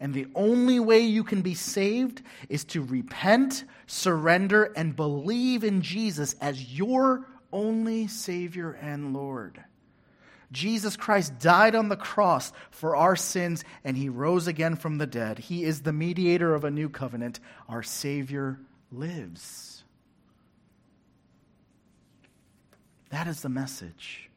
And 0.00 0.12
the 0.12 0.26
only 0.34 0.80
way 0.80 1.00
you 1.00 1.24
can 1.24 1.42
be 1.42 1.54
saved 1.54 2.22
is 2.48 2.64
to 2.66 2.82
repent, 2.82 3.64
surrender, 3.86 4.72
and 4.76 4.96
believe 4.96 5.62
in 5.62 5.82
Jesus 5.82 6.34
as 6.40 6.76
your 6.76 7.26
only 7.52 8.06
Savior 8.06 8.72
and 8.72 9.14
Lord. 9.14 9.62
Jesus 10.54 10.96
Christ 10.96 11.38
died 11.38 11.74
on 11.74 11.88
the 11.88 11.96
cross 11.96 12.52
for 12.70 12.96
our 12.96 13.16
sins 13.16 13.64
and 13.82 13.96
he 13.96 14.08
rose 14.08 14.46
again 14.46 14.76
from 14.76 14.98
the 14.98 15.06
dead. 15.06 15.38
He 15.38 15.64
is 15.64 15.82
the 15.82 15.92
mediator 15.92 16.54
of 16.54 16.64
a 16.64 16.70
new 16.70 16.88
covenant. 16.88 17.40
Our 17.68 17.82
Savior 17.82 18.60
lives. 18.90 19.84
That 23.10 23.26
is 23.26 23.42
the 23.42 23.48
message. 23.48 24.30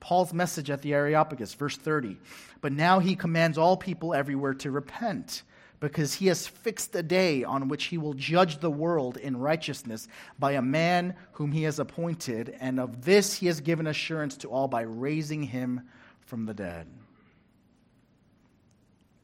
Paul's 0.00 0.32
message 0.32 0.70
at 0.70 0.82
the 0.82 0.94
Areopagus, 0.94 1.54
verse 1.54 1.76
30. 1.76 2.18
But 2.60 2.72
now 2.72 2.98
he 2.98 3.14
commands 3.14 3.58
all 3.58 3.76
people 3.76 4.14
everywhere 4.14 4.54
to 4.54 4.70
repent 4.70 5.42
because 5.82 6.14
he 6.14 6.28
has 6.28 6.46
fixed 6.46 6.94
a 6.94 7.02
day 7.02 7.42
on 7.42 7.66
which 7.66 7.86
he 7.86 7.98
will 7.98 8.14
judge 8.14 8.58
the 8.58 8.70
world 8.70 9.16
in 9.16 9.36
righteousness 9.36 10.06
by 10.38 10.52
a 10.52 10.62
man 10.62 11.12
whom 11.32 11.50
he 11.50 11.64
has 11.64 11.80
appointed, 11.80 12.56
and 12.60 12.78
of 12.78 13.04
this 13.04 13.34
he 13.34 13.48
has 13.48 13.60
given 13.60 13.88
assurance 13.88 14.36
to 14.36 14.48
all 14.48 14.68
by 14.68 14.82
raising 14.82 15.42
him 15.42 15.80
from 16.20 16.46
the 16.46 16.54
dead. 16.54 16.86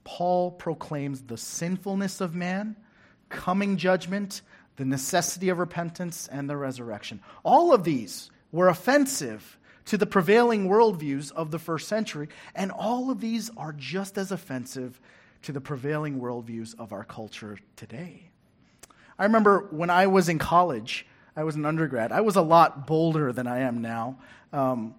Paul 0.02 0.50
proclaims 0.50 1.22
the 1.22 1.36
sinfulness 1.36 2.20
of 2.20 2.34
man, 2.34 2.74
coming 3.28 3.76
judgment, 3.76 4.42
the 4.74 4.84
necessity 4.84 5.50
of 5.50 5.60
repentance, 5.60 6.26
and 6.26 6.50
the 6.50 6.56
resurrection. 6.56 7.20
All 7.44 7.72
of 7.72 7.84
these 7.84 8.32
were 8.50 8.66
offensive 8.66 9.60
to 9.84 9.96
the 9.96 10.06
prevailing 10.06 10.68
worldviews 10.68 11.30
of 11.30 11.52
the 11.52 11.60
first 11.60 11.86
century, 11.86 12.28
and 12.56 12.72
all 12.72 13.12
of 13.12 13.20
these 13.20 13.48
are 13.56 13.72
just 13.72 14.18
as 14.18 14.32
offensive 14.32 15.00
to 15.42 15.52
the 15.52 15.60
prevailing 15.60 16.20
worldviews 16.20 16.78
of 16.78 16.92
our 16.92 17.04
culture 17.04 17.58
today. 17.76 18.30
I 19.18 19.24
remember 19.24 19.66
when 19.70 19.90
I 19.90 20.06
was 20.06 20.28
in 20.28 20.38
college, 20.38 21.06
I 21.36 21.44
was 21.44 21.56
an 21.56 21.64
undergrad, 21.64 22.12
I 22.12 22.20
was 22.20 22.36
a 22.36 22.42
lot 22.42 22.86
bolder 22.86 23.32
than 23.32 23.46
I 23.46 23.60
am 23.60 23.80
now. 23.82 24.18
Um, 24.52 24.94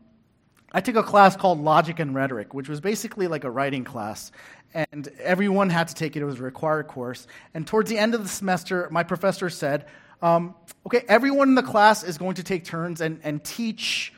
I 0.72 0.82
took 0.82 0.96
a 0.96 1.04
class 1.04 1.36
called 1.36 1.60
Logic 1.60 2.00
and 2.00 2.14
Rhetoric, 2.14 2.54
which 2.54 2.70
was 2.70 2.80
basically 2.80 3.28
like 3.28 3.44
a 3.44 3.50
writing 3.50 3.84
class. 3.84 4.32
And 4.74 5.08
everyone 5.20 5.72
had 5.72 5.88
to 5.88 5.96
take 5.96 6.16
it. 6.16 6.22
It 6.22 6.26
was 6.26 6.40
a 6.40 6.44
required 6.44 6.88
course. 6.88 7.26
And 7.56 7.66
towards 7.66 7.90
the 7.90 7.98
end 7.98 8.14
of 8.14 8.22
the 8.22 8.30
semester, 8.30 8.88
my 8.92 9.02
professor 9.02 9.50
said, 9.50 9.88
um, 10.22 10.54
okay, 10.86 11.04
everyone 11.08 11.50
in 11.50 11.56
the 11.56 11.64
class 11.64 12.04
is 12.04 12.20
going 12.20 12.36
to 12.36 12.44
take 12.44 12.66
turns 12.66 13.02
and, 13.02 13.20
and 13.24 13.44
teach, 13.44 14.14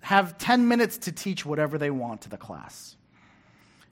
have 0.00 0.38
10 0.38 0.66
minutes 0.66 0.98
to 0.98 1.12
teach 1.12 1.46
whatever 1.46 1.78
they 1.78 1.90
want 1.90 2.22
to 2.22 2.28
the 2.28 2.36
class. 2.36 2.95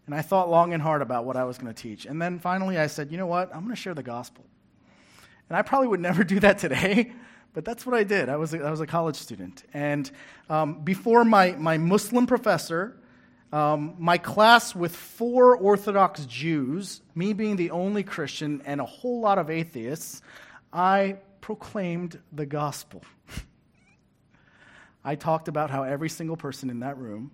And 0.07 0.15
I 0.15 0.23
thought 0.23 0.51
long 0.51 0.75
and 0.75 0.83
hard 0.83 1.03
about 1.03 1.25
what 1.25 1.37
I 1.37 1.45
was 1.45 1.57
going 1.59 1.73
to 1.73 1.83
teach. 1.83 2.05
And 2.07 2.21
then 2.21 2.39
finally 2.39 2.79
I 2.79 2.87
said, 2.89 3.11
you 3.11 3.17
know 3.17 3.27
what? 3.27 3.55
I'm 3.55 3.63
going 3.63 3.75
to 3.75 3.81
share 3.81 3.95
the 3.95 4.03
gospel. 4.03 4.45
And 5.49 5.57
I 5.57 5.63
probably 5.63 5.89
would 5.89 6.01
never 6.01 6.25
do 6.35 6.41
that 6.41 6.59
today, 6.59 7.13
but 7.53 7.65
that's 7.65 7.87
what 7.87 7.95
I 7.95 8.05
did. 8.05 8.29
I 8.29 8.37
was 8.37 8.53
a, 8.55 8.63
I 8.63 8.71
was 8.71 8.81
a 8.81 8.87
college 8.87 9.17
student. 9.17 9.65
And 9.73 10.11
um, 10.51 10.81
before 10.81 11.25
my, 11.25 11.53
my 11.53 11.79
Muslim 11.79 12.27
professor, 12.27 12.97
um, 13.53 13.95
my 13.99 14.19
class 14.19 14.75
with 14.75 14.95
four 14.97 15.57
Orthodox 15.57 16.27
Jews, 16.27 17.03
me 17.15 17.33
being 17.33 17.57
the 17.57 17.71
only 17.71 18.03
Christian, 18.03 18.63
and 18.67 18.81
a 18.81 18.85
whole 18.85 19.21
lot 19.21 19.39
of 19.39 19.49
atheists, 19.49 20.23
I 20.73 21.19
proclaimed 21.41 22.19
the 22.33 22.47
gospel. 22.47 23.03
I 25.05 25.15
talked 25.15 25.47
about 25.47 25.71
how 25.71 25.85
every 25.85 26.09
single 26.09 26.37
person 26.37 26.69
in 26.69 26.81
that 26.81 26.99
room 26.99 27.31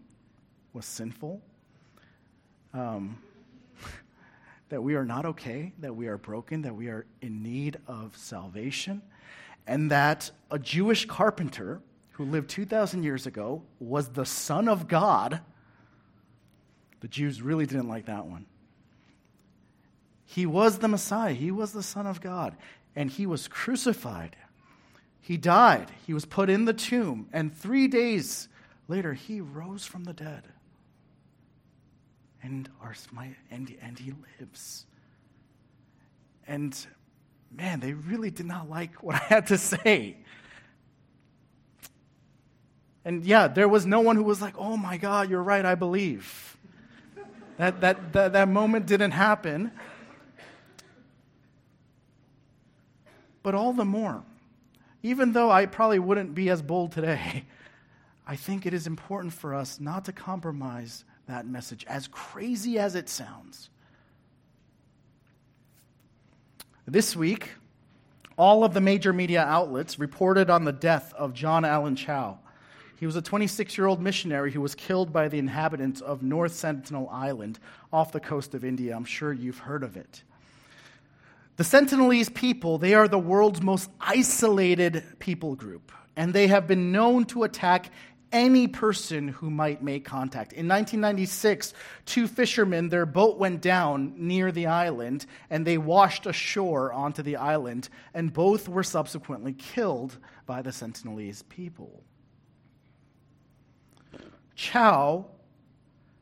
was 0.74 0.85
sinful, 0.85 1.40
um, 2.72 3.18
that 4.68 4.83
we 4.83 4.94
are 4.94 5.04
not 5.04 5.26
okay, 5.26 5.72
that 5.80 5.94
we 5.94 6.06
are 6.06 6.16
broken, 6.16 6.62
that 6.62 6.74
we 6.74 6.88
are 6.88 7.04
in 7.20 7.42
need 7.42 7.76
of 7.87 8.16
salvation, 8.16 9.02
and 9.66 9.90
that 9.90 10.30
a 10.50 10.59
Jewish 10.59 11.06
carpenter 11.06 11.80
who 12.12 12.24
lived 12.24 12.48
2,000 12.50 13.02
years 13.02 13.26
ago 13.26 13.62
was 13.78 14.09
the 14.11 14.26
Son 14.26 14.68
of 14.68 14.88
God. 14.88 15.40
The 17.00 17.09
Jews 17.09 17.42
really 17.42 17.66
didn't 17.66 17.88
like 17.88 18.06
that 18.06 18.26
one. 18.26 18.46
He 20.24 20.46
was 20.46 20.78
the 20.78 20.88
Messiah, 20.88 21.33
he 21.33 21.50
was 21.50 21.72
the 21.72 21.83
Son 21.83 22.06
of 22.06 22.20
God, 22.20 22.56
and 22.94 23.11
he 23.11 23.26
was 23.26 23.48
crucified. 23.48 24.37
He 25.20 25.37
died, 25.37 25.90
he 26.06 26.14
was 26.14 26.24
put 26.24 26.48
in 26.48 26.64
the 26.64 26.72
tomb, 26.72 27.28
and 27.33 27.54
three 27.56 27.88
days 27.88 28.48
later, 28.87 29.14
he 29.14 29.40
rose 29.40 29.85
from 29.85 30.04
the 30.04 30.12
dead. 30.12 30.44
And, 32.42 32.68
our, 32.83 32.94
and, 33.50 33.76
and 33.83 33.98
he 33.98 34.12
lives. 34.40 34.87
And 36.46 36.76
man, 37.55 37.81
they 37.81 37.92
really 37.92 38.31
did 38.31 38.46
not 38.46 38.68
like 38.68 39.03
what 39.03 39.14
I 39.22 39.24
had 39.24 39.46
to 39.48 39.59
say. 39.59 40.16
And 43.05 43.24
yeah, 43.24 43.48
there 43.48 43.68
was 43.68 43.87
no 43.87 44.00
one 44.00 44.16
who 44.16 44.22
was 44.22 44.42
like, 44.42 44.55
oh 44.59 44.76
my 44.76 44.96
God, 44.96 45.31
you're 45.31 45.42
right, 45.42 45.64
I 45.64 45.74
believe. 45.74 46.57
That, 47.57 47.81
that, 47.81 48.12
that, 48.12 48.33
that 48.33 48.48
moment 48.48 48.87
didn't 48.87 49.11
happen. 49.11 49.70
But 53.42 53.55
all 53.55 53.72
the 53.72 53.85
more, 53.85 54.22
even 55.03 55.33
though 55.33 55.50
I 55.50 55.66
probably 55.66 55.98
wouldn't 55.98 56.35
be 56.35 56.50
as 56.50 56.62
bold 56.62 56.92
today, 56.92 57.44
I 58.26 58.37
think 58.37 58.66
it 58.66 58.74
is 58.74 58.87
important 58.87 59.33
for 59.33 59.55
us 59.55 59.81
not 59.81 60.05
to 60.05 60.12
compromise 60.12 61.05
that 61.31 61.47
message, 61.47 61.85
as 61.88 62.09
crazy 62.09 62.79
as 62.79 62.95
it 62.95 63.09
sounds. 63.09 63.71
This 66.87 67.14
week, 67.14 67.51
all 68.37 68.64
of 68.64 68.75
the 68.75 68.81
major 68.81 69.12
media 69.12 69.43
outlets 69.43 69.99
reported 69.99 70.51
on 70.51 70.64
the 70.64 70.73
death 70.73 71.14
of 71.14 71.33
John 71.33 71.64
Allen 71.64 71.95
Chau. 71.95 72.38
He 72.99 73.07
was 73.07 73.16
a 73.16 73.23
26 73.23 73.79
year 73.79 73.87
old 73.87 74.03
missionary 74.03 74.51
who 74.53 74.61
was 74.61 74.75
killed 74.75 75.12
by 75.12 75.29
the 75.29 75.38
inhabitants 75.38 76.01
of 76.01 76.23
North 76.23 76.53
Sentinel 76.53 77.09
Island 77.11 77.59
off 77.93 78.12
the 78.12 78.21
coast 78.21 78.55
of 78.55 78.64
India. 78.64 78.95
I'm 78.95 79.05
sure 79.05 79.33
you've 79.33 79.59
heard 79.59 79.83
of 79.83 79.97
it. 79.97 80.23
The 81.57 81.64
Sentinelese 81.64 82.33
people, 82.35 82.79
they 82.79 82.95
are 82.95 83.07
the 83.07 83.19
world's 83.19 83.62
most 83.62 83.90
isolated 84.01 85.05
people 85.19 85.55
group, 85.55 85.93
and 86.16 86.33
they 86.33 86.49
have 86.49 86.66
been 86.66 86.93
known 86.93 87.25
to 87.27 87.45
attack 87.45 87.90
any 88.33 88.69
person 88.69 89.29
who 89.29 89.51
might 89.51 89.83
make 89.83 90.05
contact. 90.05 90.53
In 90.53 90.69
1996, 90.69 91.75
two 92.07 92.27
fishermen, 92.27 92.88
their 92.88 93.07
boat 93.07 93.38
went 93.38 93.61
down 93.61 94.14
near 94.16 94.53
the 94.53 94.66
island 94.66 95.27
and 95.49 95.66
they 95.66 95.79
washed 95.79 96.27
ashore 96.27 96.93
onto 96.93 97.23
the 97.23 97.37
island, 97.37 97.88
and 98.14 98.33
both 98.33 98.69
were 98.69 98.83
subsequently 98.83 99.53
killed 99.53 100.19
by 100.47 100.62
the 100.62 100.71
Sentinelese 100.71 101.49
people. 101.49 102.03
Chau 104.55 105.27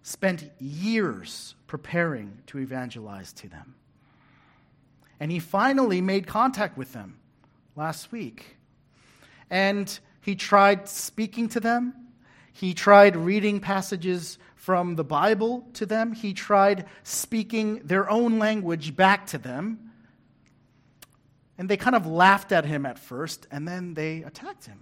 spent 0.03 0.51
years 0.59 1.55
preparing 1.67 2.39
to 2.47 2.59
evangelize 2.59 3.33
to 3.35 3.49
them. 3.49 3.75
And 5.21 5.31
he 5.33 5.39
finally 5.39 6.01
made 6.01 6.27
contact 6.27 6.79
with 6.79 6.93
them 6.93 7.19
last 7.77 8.13
week. 8.13 8.57
And 9.51 9.99
he 10.21 10.35
tried 10.35 10.89
speaking 10.89 11.49
to 11.51 11.61
them. 11.61 11.95
He 12.53 12.75
tried 12.75 13.17
reading 13.17 13.61
passages 13.61 14.39
from 14.57 14.97
the 14.97 15.05
Bible 15.05 15.67
to 15.75 15.87
them. 15.87 16.13
He 16.13 16.35
tried 16.35 16.87
speaking 17.03 17.81
their 17.85 18.11
own 18.11 18.39
language 18.39 18.97
back 18.97 19.29
to 19.29 19.39
them. 19.39 19.93
And 21.57 21.69
they 21.69 21.77
kind 21.77 21.97
of 21.97 22.07
laughed 22.07 22.53
at 22.53 22.65
him 22.65 22.85
at 22.85 22.99
first, 22.99 23.47
and 23.51 23.67
then 23.67 23.95
they 23.95 24.23
attacked 24.23 24.67
him. 24.67 24.81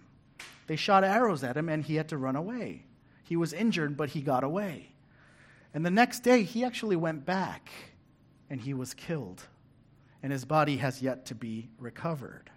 They 0.66 0.76
shot 0.76 1.04
arrows 1.04 1.44
at 1.44 1.56
him, 1.56 1.68
and 1.68 1.84
he 1.84 1.94
had 1.94 2.08
to 2.08 2.18
run 2.18 2.36
away. 2.36 2.84
He 3.22 3.36
was 3.36 3.52
injured, 3.52 3.96
but 3.96 4.10
he 4.10 4.20
got 4.20 4.44
away. 4.44 4.92
And 5.72 5.84
the 5.84 5.90
next 5.90 6.20
day, 6.20 6.42
he 6.42 6.64
actually 6.64 6.96
went 6.96 7.24
back, 7.24 7.70
and 8.50 8.60
he 8.60 8.74
was 8.74 8.94
killed. 8.94 9.42
And 10.22 10.32
his 10.32 10.44
body 10.44 10.78
has 10.78 11.02
yet 11.02 11.26
to 11.26 11.34
be 11.34 11.68
recovered. 11.78 12.50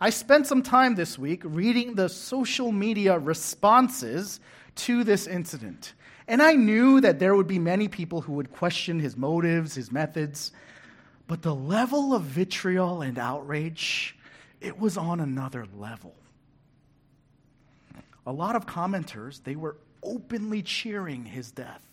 I 0.00 0.10
spent 0.10 0.46
some 0.46 0.62
time 0.62 0.94
this 0.94 1.18
week 1.18 1.42
reading 1.44 1.94
the 1.94 2.08
social 2.08 2.70
media 2.70 3.18
responses 3.18 4.40
to 4.76 5.04
this 5.04 5.26
incident. 5.26 5.94
And 6.28 6.42
I 6.42 6.52
knew 6.52 7.00
that 7.00 7.18
there 7.18 7.34
would 7.34 7.46
be 7.46 7.58
many 7.58 7.88
people 7.88 8.20
who 8.20 8.34
would 8.34 8.52
question 8.52 8.98
his 8.98 9.16
motives, 9.16 9.74
his 9.74 9.90
methods. 9.90 10.52
But 11.26 11.42
the 11.42 11.54
level 11.54 12.14
of 12.14 12.22
vitriol 12.22 13.00
and 13.00 13.18
outrage, 13.18 14.18
it 14.60 14.78
was 14.78 14.98
on 14.98 15.20
another 15.20 15.66
level. 15.76 16.14
A 18.26 18.32
lot 18.32 18.56
of 18.56 18.66
commenters, 18.66 19.42
they 19.44 19.56
were 19.56 19.76
openly 20.02 20.62
cheering 20.62 21.24
his 21.24 21.52
death. 21.52 21.85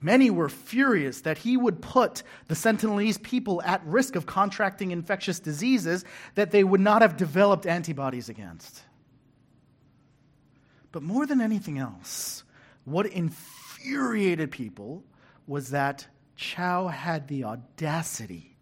Many 0.00 0.30
were 0.30 0.48
furious 0.48 1.22
that 1.22 1.38
he 1.38 1.56
would 1.56 1.80
put 1.80 2.22
the 2.48 2.54
Sentinelese 2.54 3.22
people 3.22 3.62
at 3.62 3.84
risk 3.84 4.14
of 4.14 4.26
contracting 4.26 4.90
infectious 4.90 5.40
diseases 5.40 6.04
that 6.34 6.50
they 6.50 6.64
would 6.64 6.80
not 6.80 7.02
have 7.02 7.16
developed 7.16 7.66
antibodies 7.66 8.28
against. 8.28 8.82
But 10.92 11.02
more 11.02 11.26
than 11.26 11.40
anything 11.40 11.78
else, 11.78 12.44
what 12.84 13.06
infuriated 13.06 14.50
people 14.50 15.02
was 15.46 15.70
that 15.70 16.06
Chau 16.36 16.88
had 16.88 17.28
the 17.28 17.44
audacity 17.44 18.56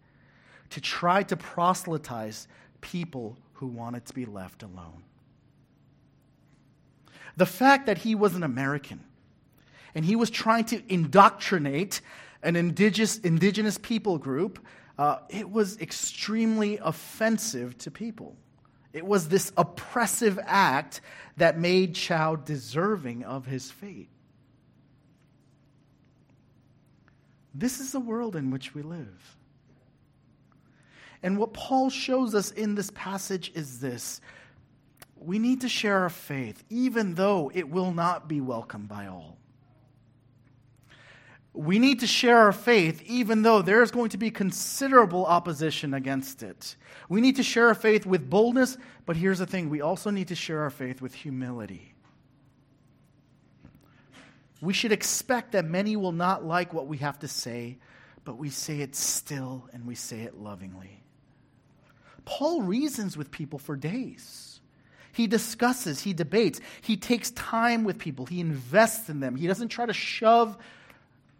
to 0.70 0.81
try 0.81 1.23
to 1.25 1.37
proselytize 1.37 2.47
people 2.81 3.37
who 3.55 3.66
wanted 3.66 4.05
to 4.07 4.14
be 4.14 4.25
left 4.25 4.62
alone. 4.62 5.03
The 7.37 7.47
fact 7.47 7.87
that 7.87 7.99
he 7.99 8.14
was 8.14 8.35
an 8.35 8.44
American 8.44 9.05
and 9.94 10.04
he 10.04 10.16
was 10.16 10.30
trying 10.30 10.64
to 10.66 10.83
indoctrinate 10.92 12.00
an 12.42 12.57
indigenous, 12.57 13.18
indigenous 13.18 13.78
people 13.78 14.18
group, 14.18 14.64
uh, 14.98 15.18
it 15.28 15.50
was 15.50 15.80
extremely 15.80 16.78
offensive 16.78 17.76
to 17.78 17.90
people. 17.90 18.37
It 18.92 19.04
was 19.04 19.28
this 19.28 19.52
oppressive 19.57 20.38
act 20.44 21.00
that 21.37 21.59
made 21.59 21.94
Chau 21.94 22.37
deserving 22.37 23.24
of 23.24 23.46
his 23.46 23.70
fate. 23.70 24.09
This 27.54 27.80
is 27.80 27.92
the 27.92 28.00
world 28.00 28.37
in 28.37 28.50
which 28.50 28.74
we 28.74 28.83
live. 28.83 29.37
And 31.22 31.38
what 31.38 31.54
Paul 31.54 31.88
shows 31.90 32.35
us 32.35 32.50
in 32.50 32.74
this 32.74 32.90
passage 32.94 33.50
is 33.54 33.80
this 33.80 34.20
we 35.16 35.38
need 35.38 35.62
to 35.62 35.68
share 35.68 36.00
our 36.00 36.11
faith, 36.11 36.62
even 36.68 37.14
though 37.14 37.50
it 37.54 37.70
will 37.70 37.92
not 37.92 38.28
be 38.28 38.42
welcomed 38.42 38.88
by 38.88 39.07
all. 39.07 39.38
We 41.55 41.79
need 41.79 42.01
to 42.01 42.07
share 42.07 42.38
our 42.38 42.53
faith 42.53 43.01
even 43.07 43.43
though 43.43 43.62
there's 43.62 43.93
going 43.93 44.11
to 44.11 44.19
be 44.19 44.31
considerable 44.31 45.25
opposition 45.25 45.95
against 45.95 46.43
it. 46.43 46.75
We 47.09 47.21
need 47.21 47.37
to 47.37 47.45
share 47.45 47.69
our 47.69 47.77
faith 47.77 48.05
with 48.05 48.29
boldness, 48.29 48.77
but 49.07 49.17
here's 49.17 49.38
the 49.38 49.47
thing 49.47 49.71
we 49.71 49.81
also 49.81 50.11
need 50.11 50.29
to 50.29 50.35
share 50.35 50.62
our 50.62 50.71
faith 50.71 51.01
with 51.01 51.14
humility. 51.14 51.95
We 54.61 54.73
should 54.73 54.93
expect 54.93 55.53
that 55.53 55.64
many 55.64 55.95
will 55.95 56.12
not 56.12 56.45
like 56.45 56.73
what 56.73 56.88
we 56.88 56.97
have 56.99 57.21
to 57.21 57.29
say, 57.29 57.79
but 58.25 58.37
we 58.37 58.51
say 58.51 58.81
it 58.81 58.97
still 58.97 59.69
and 59.73 59.87
we 59.87 59.95
say 59.95 60.23
it 60.23 60.37
lovingly. 60.37 61.05
Paul 62.25 62.62
reasons 62.62 63.17
with 63.17 63.31
people 63.31 63.61
for 63.61 63.77
days. 63.77 64.61
He 65.12 65.29
discusses, 65.29 66.01
he 66.01 66.14
debates, 66.14 66.61
he 66.81 66.97
takes 66.97 67.31
time 67.33 67.85
with 67.85 67.99
people, 67.99 68.27
he 68.27 68.40
invests 68.40 69.09
in 69.09 69.21
them. 69.21 69.37
He 69.37 69.47
doesn't 69.47 69.69
try 69.69 69.87
to 69.87 69.93
shove 69.93 70.57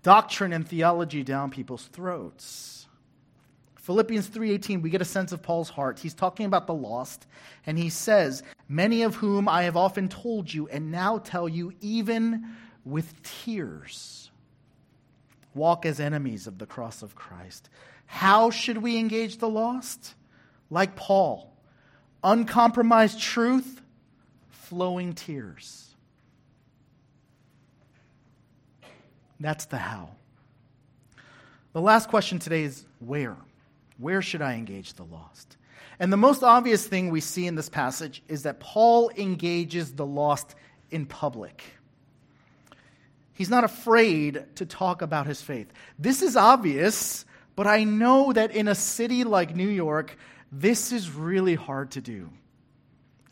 doctrine 0.05 0.53
and 0.53 0.69
theology 0.69 1.25
down 1.25 1.51
people's 1.51 1.87
throats. 1.87 2.87
Philippians 3.77 4.29
3:18 4.29 4.81
we 4.83 4.91
get 4.91 5.03
a 5.03 5.05
sense 5.05 5.33
of 5.33 5.43
Paul's 5.43 5.71
heart. 5.71 5.99
He's 5.99 6.15
talking 6.15 6.47
about 6.47 6.67
the 6.67 6.75
lost 6.75 7.27
and 7.67 7.77
he 7.77 7.91
says, 7.91 8.43
"Many 8.69 9.03
of 9.03 9.17
whom 9.17 9.49
I 9.49 9.65
have 9.65 9.77
often 9.77 10.09
told 10.09 10.53
you 10.53 10.69
and 10.69 10.93
now 10.93 11.19
tell 11.19 11.49
you 11.49 11.73
even 11.81 12.55
with 12.85 13.23
tears 13.23 14.31
walk 15.55 15.87
as 15.87 15.99
enemies 15.99 16.47
of 16.47 16.59
the 16.59 16.67
cross 16.67 17.03
of 17.03 17.15
Christ." 17.15 17.69
How 18.07 18.51
should 18.51 18.79
we 18.79 18.99
engage 18.99 19.39
the 19.39 19.49
lost? 19.49 20.15
Like 20.71 20.97
Paul, 20.97 21.57
uncompromised 22.23 23.19
truth, 23.19 23.81
flowing 24.51 25.15
tears. 25.15 25.94
That's 29.41 29.67
the 29.67 29.79
how. 29.79 30.11
The 31.73 31.81
last 31.81 32.09
question 32.09 32.39
today 32.39 32.63
is 32.63 32.85
where? 33.01 33.37
Where 33.99 34.23
should 34.23 34.43
I 34.43 34.55
engage 34.55 34.95
the 34.95 35.05
lost? 35.05 35.57
And 35.99 36.13
the 36.13 36.17
most 36.17 36.43
obvious 36.43 36.87
thing 36.87 37.11
we 37.11 37.21
see 37.21 37.47
in 37.47 37.55
this 37.55 37.69
passage 37.69 38.23
is 38.29 38.45
that 38.45 38.61
Paul 38.61 39.11
engages 39.17 39.93
the 39.93 40.07
lost 40.07 40.55
in 40.91 41.07
public. 41.07 41.63
He's 43.33 43.51
not 43.51 43.65
afraid 43.65 44.45
to 44.57 44.67
talk 44.67 45.03
about 45.03 45.27
his 45.27 45.43
faith. 45.43 45.73
This 45.99 46.23
is 46.23 46.37
obvious, 46.37 47.25
but 47.57 47.67
I 47.67 47.85
know 47.85 48.33
that 48.33 48.53
in 48.53 48.69
a 48.69 48.75
city 48.75 49.25
like 49.25 49.57
New 49.57 49.69
York, 49.69 50.17
this 50.53 50.93
is 50.93 51.11
really 51.11 51.57
hard 51.57 51.93
to 51.93 52.01
do. 52.01 52.31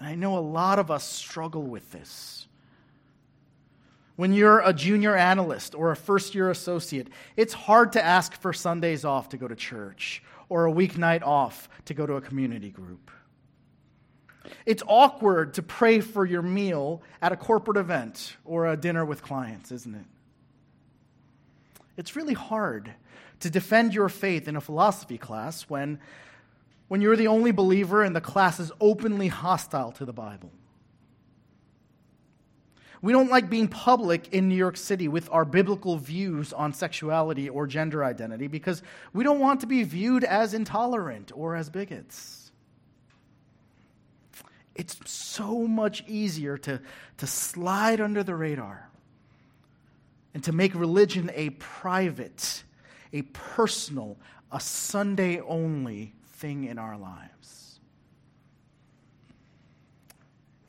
And 0.00 0.08
I 0.08 0.16
know 0.16 0.36
a 0.36 0.40
lot 0.40 0.80
of 0.80 0.90
us 0.90 1.04
struggle 1.04 1.62
with 1.62 1.92
this. 1.92 2.41
When 4.16 4.32
you're 4.32 4.60
a 4.60 4.72
junior 4.72 5.16
analyst 5.16 5.74
or 5.74 5.90
a 5.90 5.96
first 5.96 6.34
year 6.34 6.50
associate, 6.50 7.08
it's 7.36 7.54
hard 7.54 7.92
to 7.92 8.04
ask 8.04 8.34
for 8.34 8.52
Sundays 8.52 9.04
off 9.04 9.30
to 9.30 9.36
go 9.36 9.48
to 9.48 9.56
church 9.56 10.22
or 10.48 10.66
a 10.66 10.72
weeknight 10.72 11.22
off 11.22 11.68
to 11.86 11.94
go 11.94 12.06
to 12.06 12.14
a 12.14 12.20
community 12.20 12.70
group. 12.70 13.10
It's 14.66 14.82
awkward 14.86 15.54
to 15.54 15.62
pray 15.62 16.00
for 16.00 16.26
your 16.26 16.42
meal 16.42 17.02
at 17.22 17.32
a 17.32 17.36
corporate 17.36 17.76
event 17.76 18.36
or 18.44 18.66
a 18.66 18.76
dinner 18.76 19.04
with 19.04 19.22
clients, 19.22 19.72
isn't 19.72 19.94
it? 19.94 20.04
It's 21.96 22.16
really 22.16 22.34
hard 22.34 22.92
to 23.40 23.50
defend 23.50 23.94
your 23.94 24.08
faith 24.08 24.48
in 24.48 24.56
a 24.56 24.60
philosophy 24.60 25.18
class 25.18 25.62
when, 25.62 25.98
when 26.88 27.00
you're 27.00 27.16
the 27.16 27.28
only 27.28 27.50
believer 27.50 28.02
and 28.02 28.14
the 28.14 28.20
class 28.20 28.60
is 28.60 28.70
openly 28.80 29.28
hostile 29.28 29.92
to 29.92 30.04
the 30.04 30.12
Bible. 30.12 30.50
We 33.02 33.12
don't 33.12 33.30
like 33.30 33.50
being 33.50 33.66
public 33.66 34.32
in 34.32 34.48
New 34.48 34.54
York 34.54 34.76
City 34.76 35.08
with 35.08 35.28
our 35.32 35.44
biblical 35.44 35.96
views 35.96 36.52
on 36.52 36.72
sexuality 36.72 37.48
or 37.48 37.66
gender 37.66 38.04
identity 38.04 38.46
because 38.46 38.80
we 39.12 39.24
don't 39.24 39.40
want 39.40 39.60
to 39.60 39.66
be 39.66 39.82
viewed 39.82 40.22
as 40.22 40.54
intolerant 40.54 41.32
or 41.34 41.56
as 41.56 41.68
bigots. 41.68 42.52
It's 44.76 44.96
so 45.04 45.66
much 45.66 46.04
easier 46.06 46.56
to, 46.58 46.80
to 47.18 47.26
slide 47.26 48.00
under 48.00 48.22
the 48.22 48.36
radar 48.36 48.88
and 50.32 50.42
to 50.44 50.52
make 50.52 50.72
religion 50.74 51.28
a 51.34 51.50
private, 51.50 52.62
a 53.12 53.22
personal, 53.22 54.16
a 54.52 54.60
Sunday 54.60 55.40
only 55.40 56.14
thing 56.34 56.64
in 56.64 56.78
our 56.78 56.96
lives. 56.96 57.61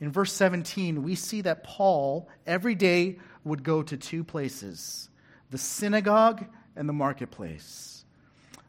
In 0.03 0.11
verse 0.11 0.33
17, 0.33 1.01
we 1.01 1.15
see 1.15 1.39
that 1.43 1.63
Paul 1.63 2.27
every 2.45 2.75
day 2.75 3.19
would 3.45 3.63
go 3.63 3.81
to 3.83 3.95
two 3.95 4.25
places 4.25 5.07
the 5.49 5.57
synagogue 5.57 6.45
and 6.75 6.89
the 6.89 6.93
marketplace. 6.93 8.03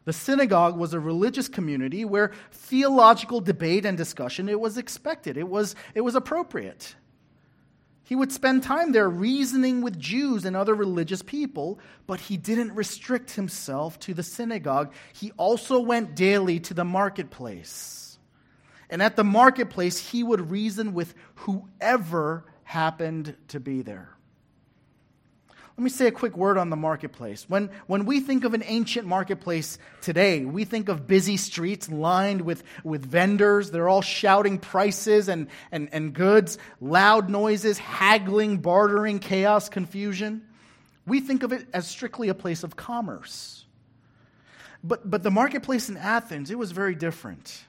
The 0.05 0.13
synagogue 0.13 0.77
was 0.77 0.93
a 0.93 0.99
religious 1.01 1.49
community 1.49 2.05
where 2.05 2.31
theological 2.53 3.41
debate 3.41 3.83
and 3.83 3.97
discussion 3.97 4.47
it 4.47 4.61
was 4.61 4.77
expected. 4.77 5.35
It 5.35 5.49
was, 5.49 5.75
it 5.93 5.99
was 5.99 6.15
appropriate. 6.15 6.95
He 8.05 8.15
would 8.15 8.31
spend 8.31 8.63
time 8.63 8.93
there 8.93 9.09
reasoning 9.09 9.81
with 9.81 9.99
Jews 9.99 10.45
and 10.45 10.55
other 10.55 10.73
religious 10.73 11.21
people, 11.21 11.79
but 12.07 12.21
he 12.21 12.37
didn't 12.37 12.73
restrict 12.75 13.31
himself 13.31 13.99
to 13.99 14.13
the 14.13 14.23
synagogue. 14.23 14.93
He 15.11 15.33
also 15.35 15.81
went 15.81 16.15
daily 16.15 16.61
to 16.61 16.73
the 16.73 16.85
marketplace. 16.85 18.04
And 18.89 19.01
at 19.01 19.15
the 19.15 19.23
marketplace, 19.23 19.97
he 19.97 20.23
would 20.23 20.51
reason 20.51 20.93
with 20.93 21.13
whoever 21.35 22.45
happened 22.63 23.35
to 23.49 23.59
be 23.59 23.81
there. 23.81 24.15
Let 25.77 25.83
me 25.83 25.89
say 25.89 26.07
a 26.07 26.11
quick 26.11 26.37
word 26.37 26.57
on 26.57 26.69
the 26.69 26.77
marketplace. 26.77 27.49
When, 27.49 27.69
when 27.87 28.05
we 28.05 28.21
think 28.21 28.45
of 28.45 28.53
an 28.53 28.63
ancient 28.65 29.05
marketplace 29.05 29.77
today, 30.01 30.45
we 30.45 30.63
think 30.63 30.87
of 30.87 31.05
busy 31.05 31.35
streets 31.35 31.89
lined 31.89 32.41
with, 32.41 32.63
with 32.85 33.05
vendors. 33.05 33.71
They're 33.71 33.89
all 33.89 34.01
shouting 34.01 34.57
prices 34.57 35.27
and, 35.27 35.47
and, 35.73 35.89
and 35.91 36.13
goods, 36.13 36.57
loud 36.79 37.29
noises, 37.29 37.77
haggling, 37.77 38.59
bartering, 38.59 39.19
chaos, 39.19 39.67
confusion. 39.67 40.43
We 41.05 41.19
think 41.19 41.43
of 41.43 41.51
it 41.51 41.67
as 41.73 41.85
strictly 41.85 42.29
a 42.29 42.33
place 42.33 42.63
of 42.63 42.77
commerce. 42.77 43.65
But, 44.81 45.09
but 45.09 45.23
the 45.23 45.31
marketplace 45.31 45.89
in 45.89 45.97
Athens, 45.97 46.51
it 46.51 46.57
was 46.57 46.71
very 46.71 46.95
different. 46.95 47.65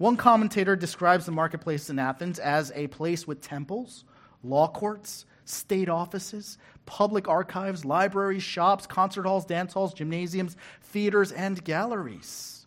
One 0.00 0.16
commentator 0.16 0.76
describes 0.76 1.26
the 1.26 1.32
marketplace 1.32 1.90
in 1.90 1.98
Athens 1.98 2.38
as 2.38 2.72
a 2.74 2.86
place 2.86 3.26
with 3.26 3.42
temples, 3.42 4.06
law 4.42 4.66
courts, 4.66 5.26
state 5.44 5.90
offices, 5.90 6.56
public 6.86 7.28
archives, 7.28 7.84
libraries, 7.84 8.42
shops, 8.42 8.86
concert 8.86 9.26
halls, 9.26 9.44
dance 9.44 9.74
halls, 9.74 9.92
gymnasiums, 9.92 10.56
theaters, 10.80 11.32
and 11.32 11.62
galleries. 11.64 12.64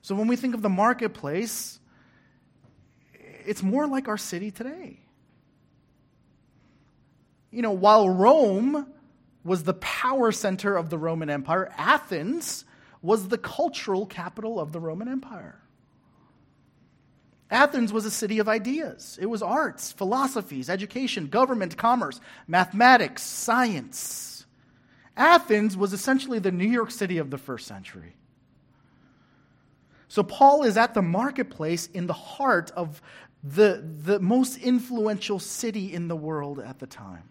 So 0.00 0.14
when 0.14 0.28
we 0.28 0.36
think 0.36 0.54
of 0.54 0.62
the 0.62 0.70
marketplace, 0.70 1.78
it's 3.44 3.62
more 3.62 3.86
like 3.86 4.08
our 4.08 4.16
city 4.16 4.50
today. 4.50 5.00
You 7.50 7.60
know, 7.60 7.72
while 7.72 8.08
Rome 8.08 8.86
was 9.44 9.64
the 9.64 9.74
power 9.74 10.32
center 10.32 10.74
of 10.74 10.88
the 10.88 10.96
Roman 10.96 11.28
Empire, 11.28 11.70
Athens 11.76 12.64
was 13.02 13.28
the 13.28 13.38
cultural 13.38 14.06
capital 14.06 14.60
of 14.60 14.72
the 14.72 14.80
Roman 14.80 15.08
Empire. 15.08 15.60
Athens 17.50 17.92
was 17.92 18.04
a 18.04 18.10
city 18.10 18.38
of 18.38 18.48
ideas. 18.48 19.18
It 19.20 19.26
was 19.26 19.42
arts, 19.42 19.90
philosophies, 19.90 20.70
education, 20.70 21.26
government, 21.26 21.76
commerce, 21.76 22.20
mathematics, 22.46 23.22
science. 23.22 24.46
Athens 25.16 25.76
was 25.76 25.92
essentially 25.92 26.38
the 26.38 26.52
New 26.52 26.68
York 26.68 26.90
City 26.90 27.18
of 27.18 27.30
the 27.30 27.38
first 27.38 27.66
century. 27.66 28.14
So 30.06 30.22
Paul 30.22 30.62
is 30.62 30.76
at 30.76 30.94
the 30.94 31.02
marketplace 31.02 31.86
in 31.86 32.06
the 32.06 32.12
heart 32.12 32.70
of 32.76 33.02
the, 33.42 33.84
the 34.02 34.20
most 34.20 34.58
influential 34.58 35.38
city 35.38 35.92
in 35.92 36.08
the 36.08 36.16
world 36.16 36.60
at 36.60 36.78
the 36.78 36.86
time. 36.86 37.28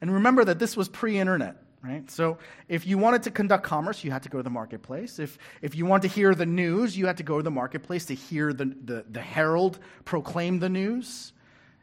And 0.00 0.12
remember 0.12 0.44
that 0.44 0.58
this 0.58 0.76
was 0.76 0.88
pre 0.88 1.18
internet 1.18 1.56
right? 1.82 2.10
So 2.10 2.38
if 2.68 2.86
you 2.86 2.98
wanted 2.98 3.22
to 3.24 3.30
conduct 3.30 3.64
commerce, 3.64 4.02
you 4.02 4.10
had 4.10 4.22
to 4.24 4.28
go 4.28 4.38
to 4.38 4.42
the 4.42 4.50
marketplace. 4.50 5.18
If, 5.18 5.38
if 5.62 5.74
you 5.74 5.86
want 5.86 6.02
to 6.02 6.08
hear 6.08 6.34
the 6.34 6.46
news, 6.46 6.96
you 6.96 7.06
had 7.06 7.18
to 7.18 7.22
go 7.22 7.36
to 7.38 7.42
the 7.42 7.50
marketplace 7.50 8.06
to 8.06 8.14
hear 8.14 8.52
the, 8.52 8.66
the, 8.84 9.04
the 9.10 9.20
herald 9.20 9.78
proclaim 10.04 10.58
the 10.58 10.68
news. 10.68 11.32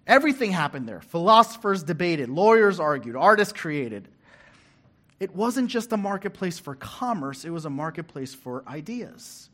Everything 0.07 0.51
happened 0.51 0.87
there. 0.87 1.01
Philosophers 1.01 1.81
debated, 1.81 2.29
lawyers 2.29 2.79
argued, 2.79 3.15
artists 3.15 3.53
created. 3.53 4.07
It 5.19 5.33
wasn't 5.33 5.69
just 5.69 5.91
a 5.93 5.97
marketplace 5.97 6.59
for 6.59 6.75
commerce, 6.75 7.45
it 7.45 7.49
was 7.49 7.65
a 7.65 7.69
marketplace 7.69 8.33
for 8.33 8.63
ideas, 8.67 9.49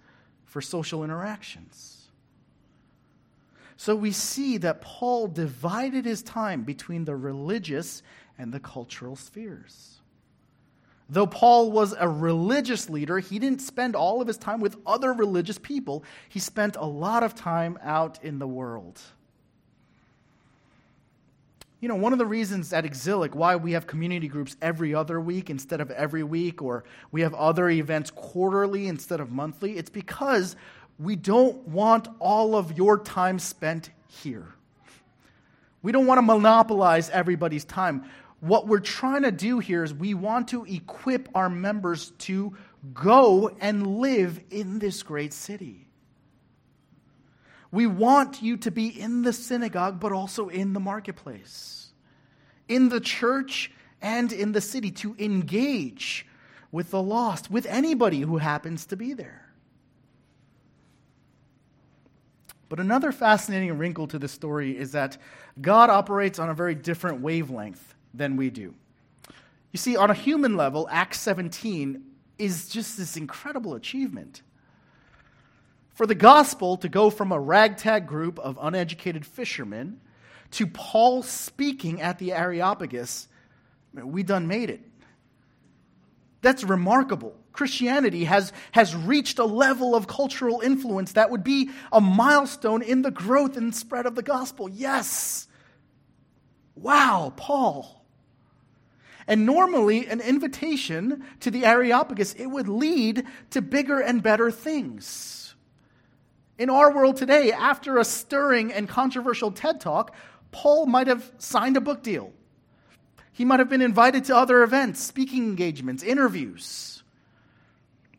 for 0.46 0.60
social 0.60 1.04
interactions. 1.04 1.98
So 3.78 3.96
we 3.96 4.12
see 4.12 4.58
that 4.58 4.82
Paul 4.82 5.28
divided 5.28 6.06
his 6.06 6.22
time 6.22 6.64
between 6.64 7.06
the 7.06 7.16
religious 7.16 8.04
and 8.38 8.54
the 8.54 8.60
cultural 8.60 9.16
spheres. 9.16 10.01
Though 11.12 11.28
Paul 11.28 11.74
was 11.74 11.93
a 11.99 12.07
religious 12.07 12.89
leader, 12.89 13.20
he 13.20 13.38
didn't 13.38 13.59
spend 13.59 13.97
all 13.97 14.22
of 14.22 14.28
his 14.28 14.38
time 14.38 14.62
with 14.62 14.78
other 14.86 15.12
religious 15.12 15.57
people. 15.57 16.05
He 16.30 16.39
spent 16.39 16.78
a 16.78 16.86
lot 16.86 17.22
of 17.22 17.36
time 17.36 17.78
out 17.84 18.24
in 18.24 18.39
the 18.39 18.47
world. 18.47 18.97
You 21.82 21.89
know, 21.89 21.95
one 21.95 22.14
of 22.14 22.20
the 22.20 22.26
reasons 22.26 22.72
at 22.72 22.86
Exilic 22.86 23.36
why 23.36 23.57
we 23.57 23.74
have 23.74 23.88
community 23.88 24.30
groups 24.30 24.55
every 24.62 24.95
other 24.95 25.20
week 25.20 25.49
instead 25.49 25.82
of 25.82 25.91
every 25.91 26.24
week, 26.24 26.62
or 26.62 26.86
we 27.12 27.22
have 27.22 27.34
other 27.34 27.70
events 27.70 28.09
quarterly 28.09 28.88
instead 28.88 29.20
of 29.20 29.32
monthly, 29.32 29.78
it's 29.78 29.89
because 29.89 30.55
we 30.97 31.18
don't 31.18 31.68
want 31.68 32.07
all 32.20 32.55
of 32.55 32.78
your 32.78 32.97
time 32.97 33.38
spent 33.38 33.89
here. 34.07 34.53
We 35.84 35.91
don't 35.91 36.05
want 36.05 36.20
to 36.20 36.22
monopolize 36.22 37.09
everybody's 37.09 37.66
time. 37.66 38.05
What 38.42 38.68
we're 38.68 38.80
trying 38.80 39.22
to 39.22 39.32
do 39.32 39.60
here 39.60 39.84
is 39.84 39.94
we 39.94 40.16
want 40.16 40.48
to 40.50 40.66
equip 40.66 41.30
our 41.36 41.48
members 41.48 42.10
to 42.20 42.58
go 42.92 43.56
and 43.62 44.00
live 44.00 44.42
in 44.50 44.80
this 44.80 45.04
great 45.04 45.32
city. 45.32 45.88
We 47.72 47.86
want 47.86 48.42
you 48.42 48.58
to 48.58 48.72
be 48.72 48.88
in 48.88 49.22
the 49.22 49.32
synagogue, 49.32 50.00
but 50.00 50.12
also 50.12 50.50
in 50.50 50.74
the 50.74 50.80
marketplace, 50.80 51.94
in 52.68 52.89
the 52.89 53.00
church 53.00 53.72
and 54.02 54.34
in 54.34 54.54
the 54.54 54.60
city, 54.60 54.89
to 54.92 55.16
engage 55.20 56.26
with 56.72 56.89
the 56.89 57.02
lost, 57.02 57.52
with 57.52 57.68
anybody 57.68 58.22
who 58.22 58.38
happens 58.38 58.88
to 58.88 58.98
be 58.98 59.14
there. 59.14 59.54
But 62.70 62.80
another 62.80 63.12
fascinating 63.12 63.78
wrinkle 63.78 64.08
to 64.08 64.18
this 64.18 64.32
story 64.32 64.76
is 64.76 64.94
that 64.94 65.18
God 65.62 65.92
operates 65.92 66.39
on 66.39 66.50
a 66.50 66.56
very 66.56 66.74
different 66.74 67.22
wavelength 67.22 67.94
than 68.14 68.36
we 68.36 68.49
do. 68.49 68.74
You 69.72 69.78
see, 69.78 69.95
on 69.95 70.09
a 70.12 70.14
human 70.14 70.57
level, 70.57 70.88
Acts 70.91 71.20
17 71.22 72.03
is 72.38 72.70
just 72.70 72.97
this 72.97 73.16
incredible 73.16 73.76
achievement. 73.76 74.41
For 75.93 76.05
the 76.05 76.16
gospel 76.16 76.78
to 76.78 76.89
go 76.89 77.09
from 77.09 77.32
a 77.32 77.39
ragtag 77.39 78.07
group 78.07 78.39
of 78.39 78.57
uneducated 78.62 79.26
fishermen 79.26 79.99
to 80.51 80.68
Paul 80.68 81.24
speaking 81.24 82.01
at 82.01 82.18
the 82.18 82.34
Areopagus, 82.34 83.28
we 83.93 84.24
done 84.24 84.47
made 84.47 84.70
it. 84.70 84.82
That's 86.41 86.64
remarkable. 86.64 87.36
Christianity 87.53 88.24
has, 88.24 88.51
has 88.72 88.95
reached 88.95 89.38
a 89.38 89.45
level 89.45 89.95
of 89.95 90.07
cultural 90.07 90.62
influence 90.62 91.14
that 91.14 91.30
would 91.30 91.43
be 91.43 91.70
a 91.91 92.01
milestone 92.01 92.82
in 92.82 93.01
the 93.01 93.12
growth 93.12 93.57
and 93.57 93.76
spread 93.76 94.05
of 94.05 94.16
the 94.16 94.24
gospel. 94.24 94.70
Yes. 94.70 95.47
Wow, 96.76 97.34
Paul. 97.36 98.01
And 99.28 99.46
normally, 99.46 100.08
an 100.08 100.20
invitation 100.22 101.24
to 101.42 101.52
the 101.52 101.66
Areopagus, 101.66 102.34
it 102.34 102.48
would 102.48 102.68
lead 102.68 103.26
to 103.52 103.62
bigger 103.62 104.00
and 104.00 104.24
better 104.24 104.52
things. 104.52 105.56
In 106.58 106.70
our 106.70 106.94
world 106.94 107.18
today, 107.18 107.52
after 107.52 107.98
a 107.98 108.06
stirring 108.06 108.72
and 108.72 108.88
controversial 108.88 109.52
TED 109.52 109.80
talk, 109.80 110.16
Paul 110.52 110.86
might 110.86 111.08
have 111.08 111.32
signed 111.38 111.78
a 111.78 111.82
book 111.82 112.04
deal. 112.04 112.34
He 113.32 113.46
might 113.46 113.60
have 113.60 113.70
been 113.70 113.82
invited 113.82 114.26
to 114.26 114.36
other 114.36 114.62
events, 114.62 115.02
speaking 115.02 115.44
engagements, 115.44 116.04
interviews. 116.04 117.04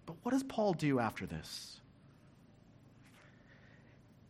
But 0.06 0.16
what 0.22 0.32
does 0.32 0.42
Paul 0.42 0.72
do 0.72 0.98
after 0.98 1.26
this? 1.26 1.80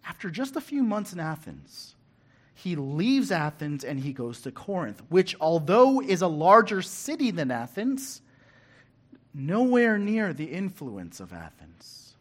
After 0.04 0.30
just 0.30 0.56
a 0.56 0.60
few 0.60 0.82
months 0.82 1.12
in 1.12 1.20
Athens, 1.20 1.94
he 2.62 2.76
leaves 2.76 3.32
Athens 3.32 3.82
and 3.82 3.98
he 3.98 4.12
goes 4.12 4.42
to 4.42 4.52
Corinth, 4.52 5.02
which, 5.08 5.34
although 5.40 6.00
is 6.00 6.22
a 6.22 6.28
larger 6.28 6.80
city 6.80 7.32
than 7.32 7.50
Athens, 7.50 8.22
nowhere 9.34 9.98
near 9.98 10.32
the 10.32 10.44
influence 10.44 11.18
of 11.18 11.32
Athens. 11.32 12.14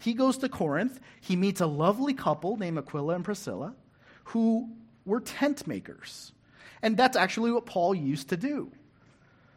He 0.00 0.12
goes 0.12 0.36
to 0.38 0.50
Corinth. 0.50 1.00
He 1.22 1.34
meets 1.34 1.62
a 1.62 1.66
lovely 1.66 2.12
couple 2.12 2.58
named 2.58 2.76
Aquila 2.76 3.14
and 3.14 3.24
Priscilla 3.24 3.74
who 4.24 4.68
were 5.06 5.20
tent 5.20 5.66
makers. 5.66 6.32
And 6.82 6.94
that's 6.94 7.16
actually 7.16 7.50
what 7.50 7.64
Paul 7.64 7.94
used 7.94 8.28
to 8.28 8.36
do. 8.36 8.70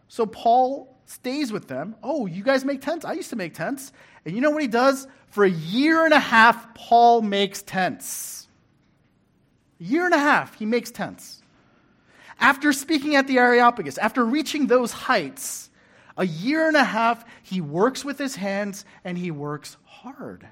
So 0.08 0.26
Paul 0.26 1.02
stays 1.06 1.52
with 1.52 1.68
them. 1.68 1.98
Oh, 2.02 2.28
you 2.28 2.44
guys 2.44 2.64
make 2.64 2.80
tents? 2.80 3.04
I 3.04 3.12
used 3.12 3.32
to 3.32 3.36
make 3.36 3.56
tents. 3.56 3.92
And 4.24 4.34
you 4.34 4.40
know 4.40 4.52
what 4.52 4.62
he 4.62 4.70
does? 4.70 5.06
For 5.28 5.44
a 5.44 5.50
year 5.50 6.06
and 6.06 6.14
a 6.14 6.20
half, 6.20 6.76
Paul 6.76 7.22
makes 7.22 7.62
tents. 7.62 8.48
Year 9.82 10.06
and 10.06 10.14
a 10.14 10.20
half, 10.20 10.54
he 10.60 10.68
makes 10.68 10.92
tents. 10.92 11.42
After 12.40 12.72
speaking 12.72 13.16
at 13.16 13.26
the 13.26 13.40
Areopagus, 13.40 13.98
after 13.98 14.24
reaching 14.24 14.68
those 14.68 14.92
heights, 14.92 15.72
a 16.16 16.24
year 16.24 16.68
and 16.68 16.78
a 16.78 16.84
half, 16.84 17.26
he 17.42 17.62
works 17.62 18.06
with 18.06 18.20
his 18.20 18.36
hands 18.36 18.86
and 19.04 19.18
he 19.18 19.32
works 19.32 19.78
hard. 19.86 20.48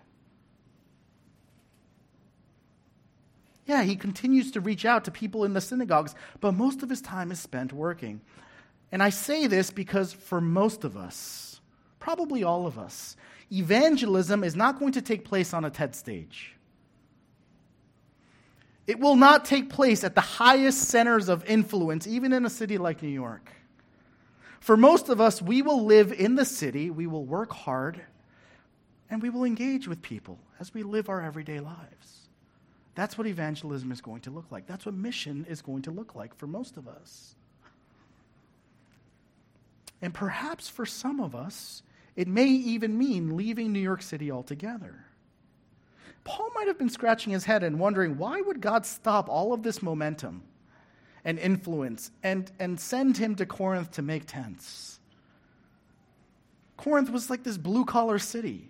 Yeah, 3.68 3.84
he 3.84 3.96
continues 3.96 4.50
to 4.52 4.62
reach 4.62 4.84
out 4.84 5.06
to 5.06 5.12
people 5.12 5.44
in 5.44 5.54
the 5.54 5.62
synagogues, 5.62 6.16
but 6.42 6.54
most 6.54 6.82
of 6.82 6.90
his 6.90 7.02
time 7.02 7.32
is 7.32 7.40
spent 7.40 7.72
working. 7.72 8.22
And 8.92 9.04
I 9.04 9.12
say 9.12 9.46
this 9.46 9.70
because 9.70 10.12
for 10.12 10.42
most 10.42 10.84
of 10.84 10.98
us, 10.98 11.62
probably 12.00 12.44
all 12.44 12.66
of 12.66 12.80
us, 12.80 13.16
evangelism 13.52 14.44
is 14.44 14.56
not 14.56 14.80
going 14.80 14.94
to 14.94 15.04
take 15.04 15.24
place 15.24 15.54
on 15.54 15.66
a 15.66 15.70
TED 15.70 15.94
stage. 15.94 16.56
It 18.90 19.00
will 19.00 19.16
not 19.16 19.46
take 19.46 19.70
place 19.70 20.04
at 20.04 20.16
the 20.16 20.22
highest 20.22 20.86
centers 20.86 21.30
of 21.30 21.46
influence, 21.46 22.08
even 22.08 22.34
in 22.34 22.44
a 22.44 22.50
city 22.50 22.80
like 22.80 23.04
New 23.04 23.10
York. 23.10 23.52
For 24.62 24.76
most 24.76 25.10
of 25.10 25.22
us, 25.22 25.44
we 25.44 25.62
will 25.62 25.86
live 25.86 26.12
in 26.12 26.34
the 26.34 26.44
city, 26.44 26.90
we 26.90 27.06
will 27.06 27.24
work 27.24 27.54
hard, 27.54 28.02
and 29.08 29.22
we 29.22 29.30
will 29.30 29.44
engage 29.44 29.88
with 29.88 30.02
people 30.02 30.40
as 30.60 30.74
we 30.74 30.82
live 30.82 31.08
our 31.08 31.22
everyday 31.22 31.60
lives. 31.60 32.30
That's 32.96 33.16
what 33.16 33.28
evangelism 33.28 33.92
is 33.92 34.02
going 34.02 34.22
to 34.22 34.32
look 34.32 34.52
like. 34.52 34.66
That's 34.66 34.88
what 34.88 34.96
mission 34.96 35.46
is 35.48 35.62
going 35.62 35.84
to 35.84 35.92
look 35.92 36.16
like 36.16 36.34
for 36.34 36.48
most 36.48 36.76
of 36.76 36.88
us. 36.88 37.36
And 40.02 40.16
perhaps 40.16 40.68
for 40.68 40.88
some 40.88 41.20
of 41.20 41.36
us, 41.36 41.84
it 42.16 42.28
may 42.28 42.48
even 42.48 42.98
mean 42.98 43.38
leaving 43.38 43.72
New 43.72 43.80
York 43.82 44.02
City 44.02 44.32
altogether. 44.32 45.06
Paul 46.24 46.50
might 46.56 46.68
have 46.68 46.78
been 46.78 46.90
scratching 46.90 47.34
his 47.34 47.46
head 47.46 47.64
and 47.64 47.80
wondering 47.80 48.18
why 48.18 48.42
would 48.42 48.62
God 48.62 48.86
stop 48.86 49.30
all 49.30 49.54
of 49.54 49.64
this 49.64 49.82
momentum 49.82 50.44
and 51.26 51.40
influence 51.40 52.12
and, 52.24 52.52
and 52.60 52.80
send 52.80 53.18
him 53.18 53.36
to 53.36 53.46
Corinth 53.46 53.92
to 53.92 54.02
make 54.02 54.26
tents? 54.26 55.00
Corinth 56.78 57.10
was 57.10 57.30
like 57.30 57.44
this 57.44 57.58
blue 57.58 57.84
collar 57.84 58.20
city. 58.20 58.70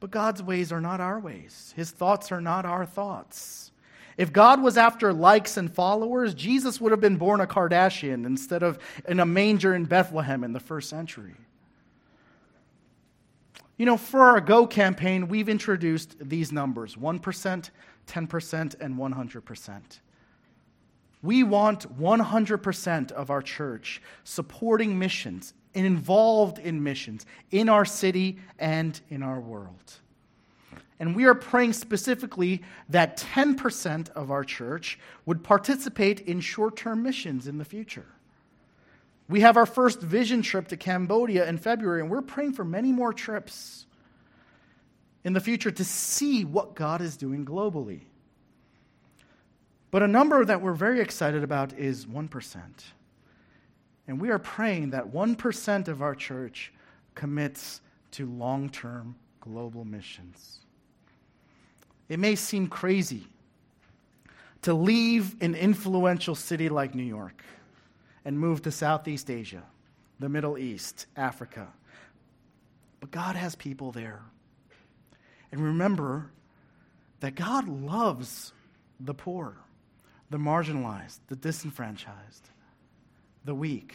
But 0.00 0.10
God's 0.10 0.42
ways 0.42 0.72
are 0.72 0.80
not 0.80 1.00
our 1.00 1.18
ways, 1.18 1.72
His 1.76 1.90
thoughts 1.90 2.32
are 2.32 2.40
not 2.40 2.64
our 2.64 2.86
thoughts. 2.86 3.72
If 4.16 4.32
God 4.32 4.60
was 4.60 4.76
after 4.76 5.12
likes 5.12 5.56
and 5.56 5.72
followers, 5.72 6.34
Jesus 6.34 6.80
would 6.80 6.90
have 6.90 7.00
been 7.00 7.18
born 7.18 7.40
a 7.40 7.46
Kardashian 7.46 8.26
instead 8.26 8.64
of 8.64 8.80
in 9.06 9.20
a 9.20 9.26
manger 9.26 9.76
in 9.76 9.84
Bethlehem 9.84 10.42
in 10.42 10.52
the 10.52 10.58
first 10.58 10.90
century. 10.90 11.36
You 13.78 13.86
know, 13.86 13.96
for 13.96 14.22
our 14.22 14.40
Go 14.40 14.66
campaign, 14.66 15.28
we've 15.28 15.48
introduced 15.48 16.16
these 16.20 16.50
numbers 16.50 16.96
1%, 16.96 17.70
10%, 18.08 18.80
and 18.80 18.96
100%. 18.96 19.82
We 21.22 21.42
want 21.44 21.98
100% 21.98 23.12
of 23.12 23.30
our 23.30 23.42
church 23.42 24.02
supporting 24.24 24.98
missions 24.98 25.54
and 25.74 25.86
involved 25.86 26.58
in 26.58 26.82
missions 26.82 27.24
in 27.52 27.68
our 27.68 27.84
city 27.84 28.38
and 28.58 29.00
in 29.10 29.22
our 29.22 29.40
world. 29.40 30.00
And 30.98 31.14
we 31.14 31.26
are 31.26 31.34
praying 31.34 31.74
specifically 31.74 32.62
that 32.88 33.16
10% 33.16 34.10
of 34.10 34.32
our 34.32 34.42
church 34.42 34.98
would 35.24 35.44
participate 35.44 36.20
in 36.20 36.40
short 36.40 36.76
term 36.76 37.04
missions 37.04 37.46
in 37.46 37.58
the 37.58 37.64
future. 37.64 38.06
We 39.28 39.40
have 39.40 39.56
our 39.56 39.66
first 39.66 40.00
vision 40.00 40.42
trip 40.42 40.68
to 40.68 40.76
Cambodia 40.76 41.46
in 41.48 41.58
February, 41.58 42.00
and 42.00 42.10
we're 42.10 42.22
praying 42.22 42.54
for 42.54 42.64
many 42.64 42.92
more 42.92 43.12
trips 43.12 43.86
in 45.22 45.34
the 45.34 45.40
future 45.40 45.70
to 45.70 45.84
see 45.84 46.44
what 46.44 46.74
God 46.74 47.02
is 47.02 47.16
doing 47.16 47.44
globally. 47.44 48.00
But 49.90 50.02
a 50.02 50.08
number 50.08 50.44
that 50.44 50.62
we're 50.62 50.72
very 50.72 51.00
excited 51.00 51.42
about 51.42 51.72
is 51.74 52.06
1%. 52.06 52.60
And 54.06 54.20
we 54.20 54.30
are 54.30 54.38
praying 54.38 54.90
that 54.90 55.12
1% 55.12 55.88
of 55.88 56.00
our 56.00 56.14
church 56.14 56.72
commits 57.14 57.82
to 58.12 58.26
long 58.26 58.70
term 58.70 59.16
global 59.40 59.84
missions. 59.84 60.60
It 62.08 62.18
may 62.18 62.34
seem 62.34 62.68
crazy 62.68 63.26
to 64.62 64.72
leave 64.72 65.36
an 65.42 65.54
influential 65.54 66.34
city 66.34 66.70
like 66.70 66.94
New 66.94 67.02
York 67.02 67.42
and 68.28 68.38
move 68.38 68.60
to 68.60 68.70
Southeast 68.70 69.30
Asia, 69.30 69.62
the 70.20 70.28
Middle 70.28 70.58
East, 70.58 71.06
Africa. 71.16 71.66
But 73.00 73.10
God 73.10 73.36
has 73.36 73.54
people 73.54 73.90
there. 73.90 74.20
And 75.50 75.64
remember 75.64 76.30
that 77.20 77.34
God 77.34 77.66
loves 77.66 78.52
the 79.00 79.14
poor, 79.14 79.56
the 80.28 80.36
marginalized, 80.36 81.20
the 81.28 81.36
disenfranchised 81.36 82.50
the 83.46 83.54
weak. 83.54 83.94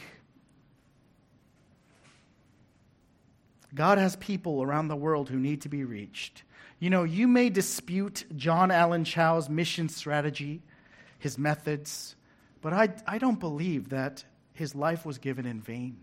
God 3.76 4.00
has 4.00 4.16
people 4.16 4.64
around 4.64 4.88
the 4.88 4.96
world 4.96 5.30
who 5.30 5.38
need 5.38 5.62
to 5.62 5.70
be 5.70 5.84
reached. 5.84 6.42
You 6.80 6.90
know, 6.90 7.04
you 7.04 7.28
may 7.28 7.52
dispute 7.52 8.26
John 8.36 8.72
Allen 8.72 9.04
Chau's 9.04 9.48
mission 9.48 9.90
strategy 9.90 10.64
his 11.20 11.38
methods, 11.38 12.16
but 12.64 12.74
I, 12.74 12.90
I 13.06 13.18
don't 13.20 13.40
believe 13.40 13.90
that 13.90 14.24
his 14.54 14.74
life 14.74 15.06
was 15.06 15.18
given 15.20 15.46
in 15.46 15.60
vain. 15.60 15.98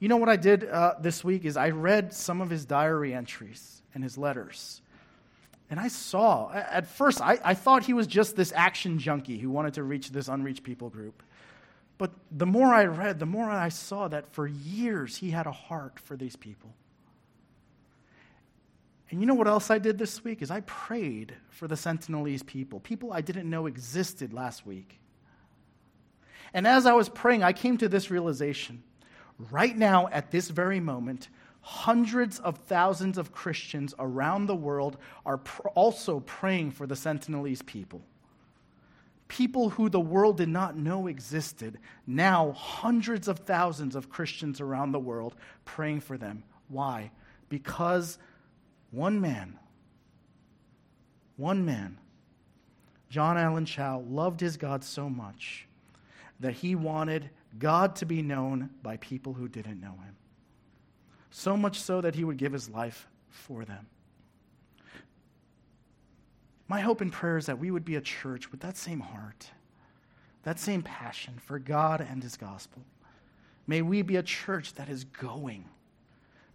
You 0.00 0.08
know 0.08 0.16
what 0.16 0.28
I 0.28 0.36
did 0.36 0.64
uh, 0.64 0.94
this 1.00 1.22
week 1.22 1.44
is 1.44 1.56
I 1.56 1.70
read 1.70 2.12
some 2.12 2.42
of 2.42 2.50
his 2.50 2.66
diary 2.66 3.14
entries 3.14 3.82
and 3.94 4.02
his 4.02 4.18
letters. 4.18 4.82
And 5.70 5.78
I 5.78 5.88
saw, 5.88 6.52
at 6.52 6.88
first, 6.88 7.22
I, 7.22 7.38
I 7.42 7.54
thought 7.54 7.84
he 7.84 7.94
was 7.94 8.06
just 8.08 8.34
this 8.34 8.52
action 8.54 8.98
junkie 8.98 9.38
who 9.38 9.48
wanted 9.48 9.74
to 9.74 9.84
reach 9.84 10.10
this 10.10 10.28
unreached 10.28 10.64
people 10.64 10.90
group. 10.90 11.22
But 11.96 12.10
the 12.32 12.46
more 12.46 12.74
I 12.74 12.86
read, 12.86 13.20
the 13.20 13.26
more 13.26 13.48
I 13.48 13.68
saw 13.68 14.08
that 14.08 14.28
for 14.32 14.48
years 14.48 15.16
he 15.16 15.30
had 15.30 15.46
a 15.46 15.52
heart 15.52 16.00
for 16.00 16.16
these 16.16 16.34
people. 16.34 16.74
And 19.14 19.20
you 19.20 19.28
know 19.28 19.34
what 19.34 19.46
else 19.46 19.70
I 19.70 19.78
did 19.78 19.96
this 19.96 20.24
week? 20.24 20.42
Is 20.42 20.50
I 20.50 20.62
prayed 20.62 21.36
for 21.50 21.68
the 21.68 21.76
Sentinelese 21.76 22.44
people, 22.44 22.80
people 22.80 23.12
I 23.12 23.20
didn't 23.20 23.48
know 23.48 23.66
existed 23.66 24.32
last 24.32 24.66
week. 24.66 24.98
And 26.52 26.66
as 26.66 26.84
I 26.84 26.94
was 26.94 27.08
praying, 27.08 27.44
I 27.44 27.52
came 27.52 27.78
to 27.78 27.88
this 27.88 28.10
realization 28.10 28.82
Right 29.52 29.76
now, 29.76 30.08
at 30.08 30.32
this 30.32 30.48
very 30.48 30.80
moment, 30.80 31.28
hundreds 31.60 32.40
of 32.40 32.58
thousands 32.58 33.16
of 33.16 33.30
Christians 33.30 33.94
around 34.00 34.46
the 34.46 34.56
world 34.56 34.96
are 35.24 35.38
pr- 35.38 35.68
also 35.68 36.18
praying 36.18 36.72
for 36.72 36.84
the 36.84 36.96
Sentinelese 36.96 37.64
people. 37.64 38.02
People 39.28 39.70
who 39.70 39.88
the 39.88 40.00
world 40.00 40.38
did 40.38 40.48
not 40.48 40.76
know 40.76 41.06
existed, 41.06 41.78
now 42.04 42.50
hundreds 42.50 43.28
of 43.28 43.38
thousands 43.40 43.94
of 43.94 44.10
Christians 44.10 44.60
around 44.60 44.90
the 44.90 44.98
world 44.98 45.36
praying 45.64 46.00
for 46.00 46.18
them. 46.18 46.42
Why? 46.68 47.12
Because 47.48 48.18
one 48.94 49.20
man, 49.20 49.58
one 51.36 51.64
man, 51.64 51.98
John 53.10 53.36
Allen 53.36 53.64
Chau 53.64 54.04
loved 54.08 54.40
his 54.40 54.56
God 54.56 54.84
so 54.84 55.08
much 55.08 55.66
that 56.40 56.54
he 56.54 56.74
wanted 56.74 57.30
God 57.58 57.96
to 57.96 58.06
be 58.06 58.22
known 58.22 58.70
by 58.82 58.96
people 58.98 59.34
who 59.34 59.48
didn't 59.48 59.80
know 59.80 59.92
him. 60.04 60.16
So 61.30 61.56
much 61.56 61.80
so 61.80 62.00
that 62.00 62.14
he 62.14 62.24
would 62.24 62.36
give 62.36 62.52
his 62.52 62.68
life 62.68 63.08
for 63.30 63.64
them. 63.64 63.86
My 66.68 66.80
hope 66.80 67.00
and 67.00 67.12
prayer 67.12 67.36
is 67.36 67.46
that 67.46 67.58
we 67.58 67.70
would 67.70 67.84
be 67.84 67.96
a 67.96 68.00
church 68.00 68.50
with 68.50 68.60
that 68.60 68.76
same 68.76 69.00
heart, 69.00 69.50
that 70.44 70.58
same 70.58 70.82
passion 70.82 71.34
for 71.44 71.58
God 71.58 72.00
and 72.00 72.22
his 72.22 72.36
gospel. 72.36 72.82
May 73.66 73.82
we 73.82 74.02
be 74.02 74.16
a 74.16 74.22
church 74.22 74.74
that 74.74 74.88
is 74.88 75.04
going, 75.04 75.64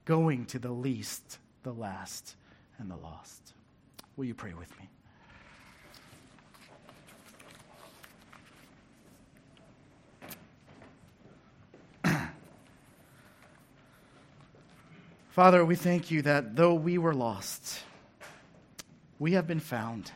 going 0.05 0.45
to 0.45 0.59
the 0.59 0.71
least, 0.71 1.39
the 1.63 1.73
last, 1.73 2.35
and 2.77 2.89
the 2.89 2.95
lost. 2.95 3.53
Will 4.15 4.25
you 4.25 4.33
pray 4.33 4.53
with 4.53 4.73
me? 4.79 4.89
Father, 15.29 15.63
we 15.65 15.75
thank 15.75 16.11
you 16.11 16.21
that 16.23 16.55
though 16.55 16.73
we 16.73 16.97
were 16.97 17.13
lost, 17.13 17.81
we 19.19 19.33
have 19.33 19.47
been 19.47 19.59
found. 19.59 20.11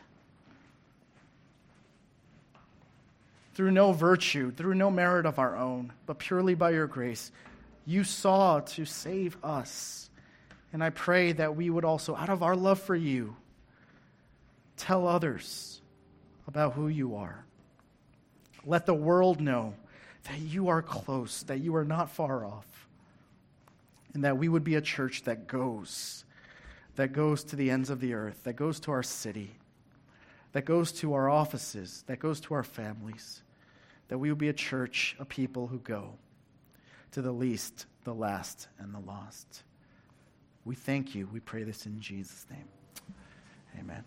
Through 3.54 3.70
no 3.70 3.92
virtue, 3.92 4.50
through 4.50 4.74
no 4.74 4.90
merit 4.90 5.26
of 5.26 5.38
our 5.38 5.56
own, 5.56 5.92
but 6.06 6.18
purely 6.18 6.54
by 6.54 6.70
your 6.70 6.88
grace, 6.88 7.30
you 7.86 8.02
saw 8.02 8.60
to 8.60 8.84
save 8.84 9.36
us. 9.44 10.03
And 10.74 10.82
I 10.82 10.90
pray 10.90 11.30
that 11.30 11.54
we 11.54 11.70
would 11.70 11.84
also, 11.84 12.16
out 12.16 12.30
of 12.30 12.42
our 12.42 12.56
love 12.56 12.80
for 12.80 12.96
you, 12.96 13.36
tell 14.76 15.06
others 15.06 15.80
about 16.48 16.72
who 16.72 16.88
you 16.88 17.14
are. 17.14 17.44
Let 18.66 18.84
the 18.84 18.92
world 18.92 19.40
know 19.40 19.74
that 20.24 20.40
you 20.40 20.70
are 20.70 20.82
close, 20.82 21.44
that 21.44 21.60
you 21.60 21.76
are 21.76 21.84
not 21.84 22.10
far 22.10 22.44
off 22.44 22.66
and 24.14 24.24
that 24.24 24.36
we 24.36 24.48
would 24.48 24.64
be 24.64 24.74
a 24.74 24.80
church 24.80 25.22
that 25.22 25.46
goes, 25.46 26.24
that 26.96 27.12
goes 27.12 27.44
to 27.44 27.56
the 27.56 27.70
ends 27.70 27.88
of 27.88 28.00
the 28.00 28.14
earth, 28.14 28.42
that 28.42 28.54
goes 28.54 28.80
to 28.80 28.90
our 28.90 29.04
city, 29.04 29.54
that 30.52 30.64
goes 30.64 30.90
to 30.90 31.14
our 31.14 31.30
offices, 31.30 32.02
that 32.08 32.18
goes 32.18 32.40
to 32.40 32.54
our 32.54 32.64
families, 32.64 33.44
that 34.08 34.18
we 34.18 34.28
would 34.28 34.38
be 34.38 34.48
a 34.48 34.52
church, 34.52 35.14
a 35.20 35.24
people 35.24 35.68
who 35.68 35.78
go 35.78 36.14
to 37.12 37.22
the 37.22 37.30
least, 37.30 37.86
the 38.02 38.14
last, 38.14 38.66
and 38.80 38.92
the 38.92 38.98
lost. 38.98 39.62
We 40.64 40.74
thank 40.74 41.14
you. 41.14 41.28
We 41.32 41.40
pray 41.40 41.62
this 41.62 41.86
in 41.86 42.00
Jesus' 42.00 42.46
name. 42.50 42.68
Amen. 43.78 44.04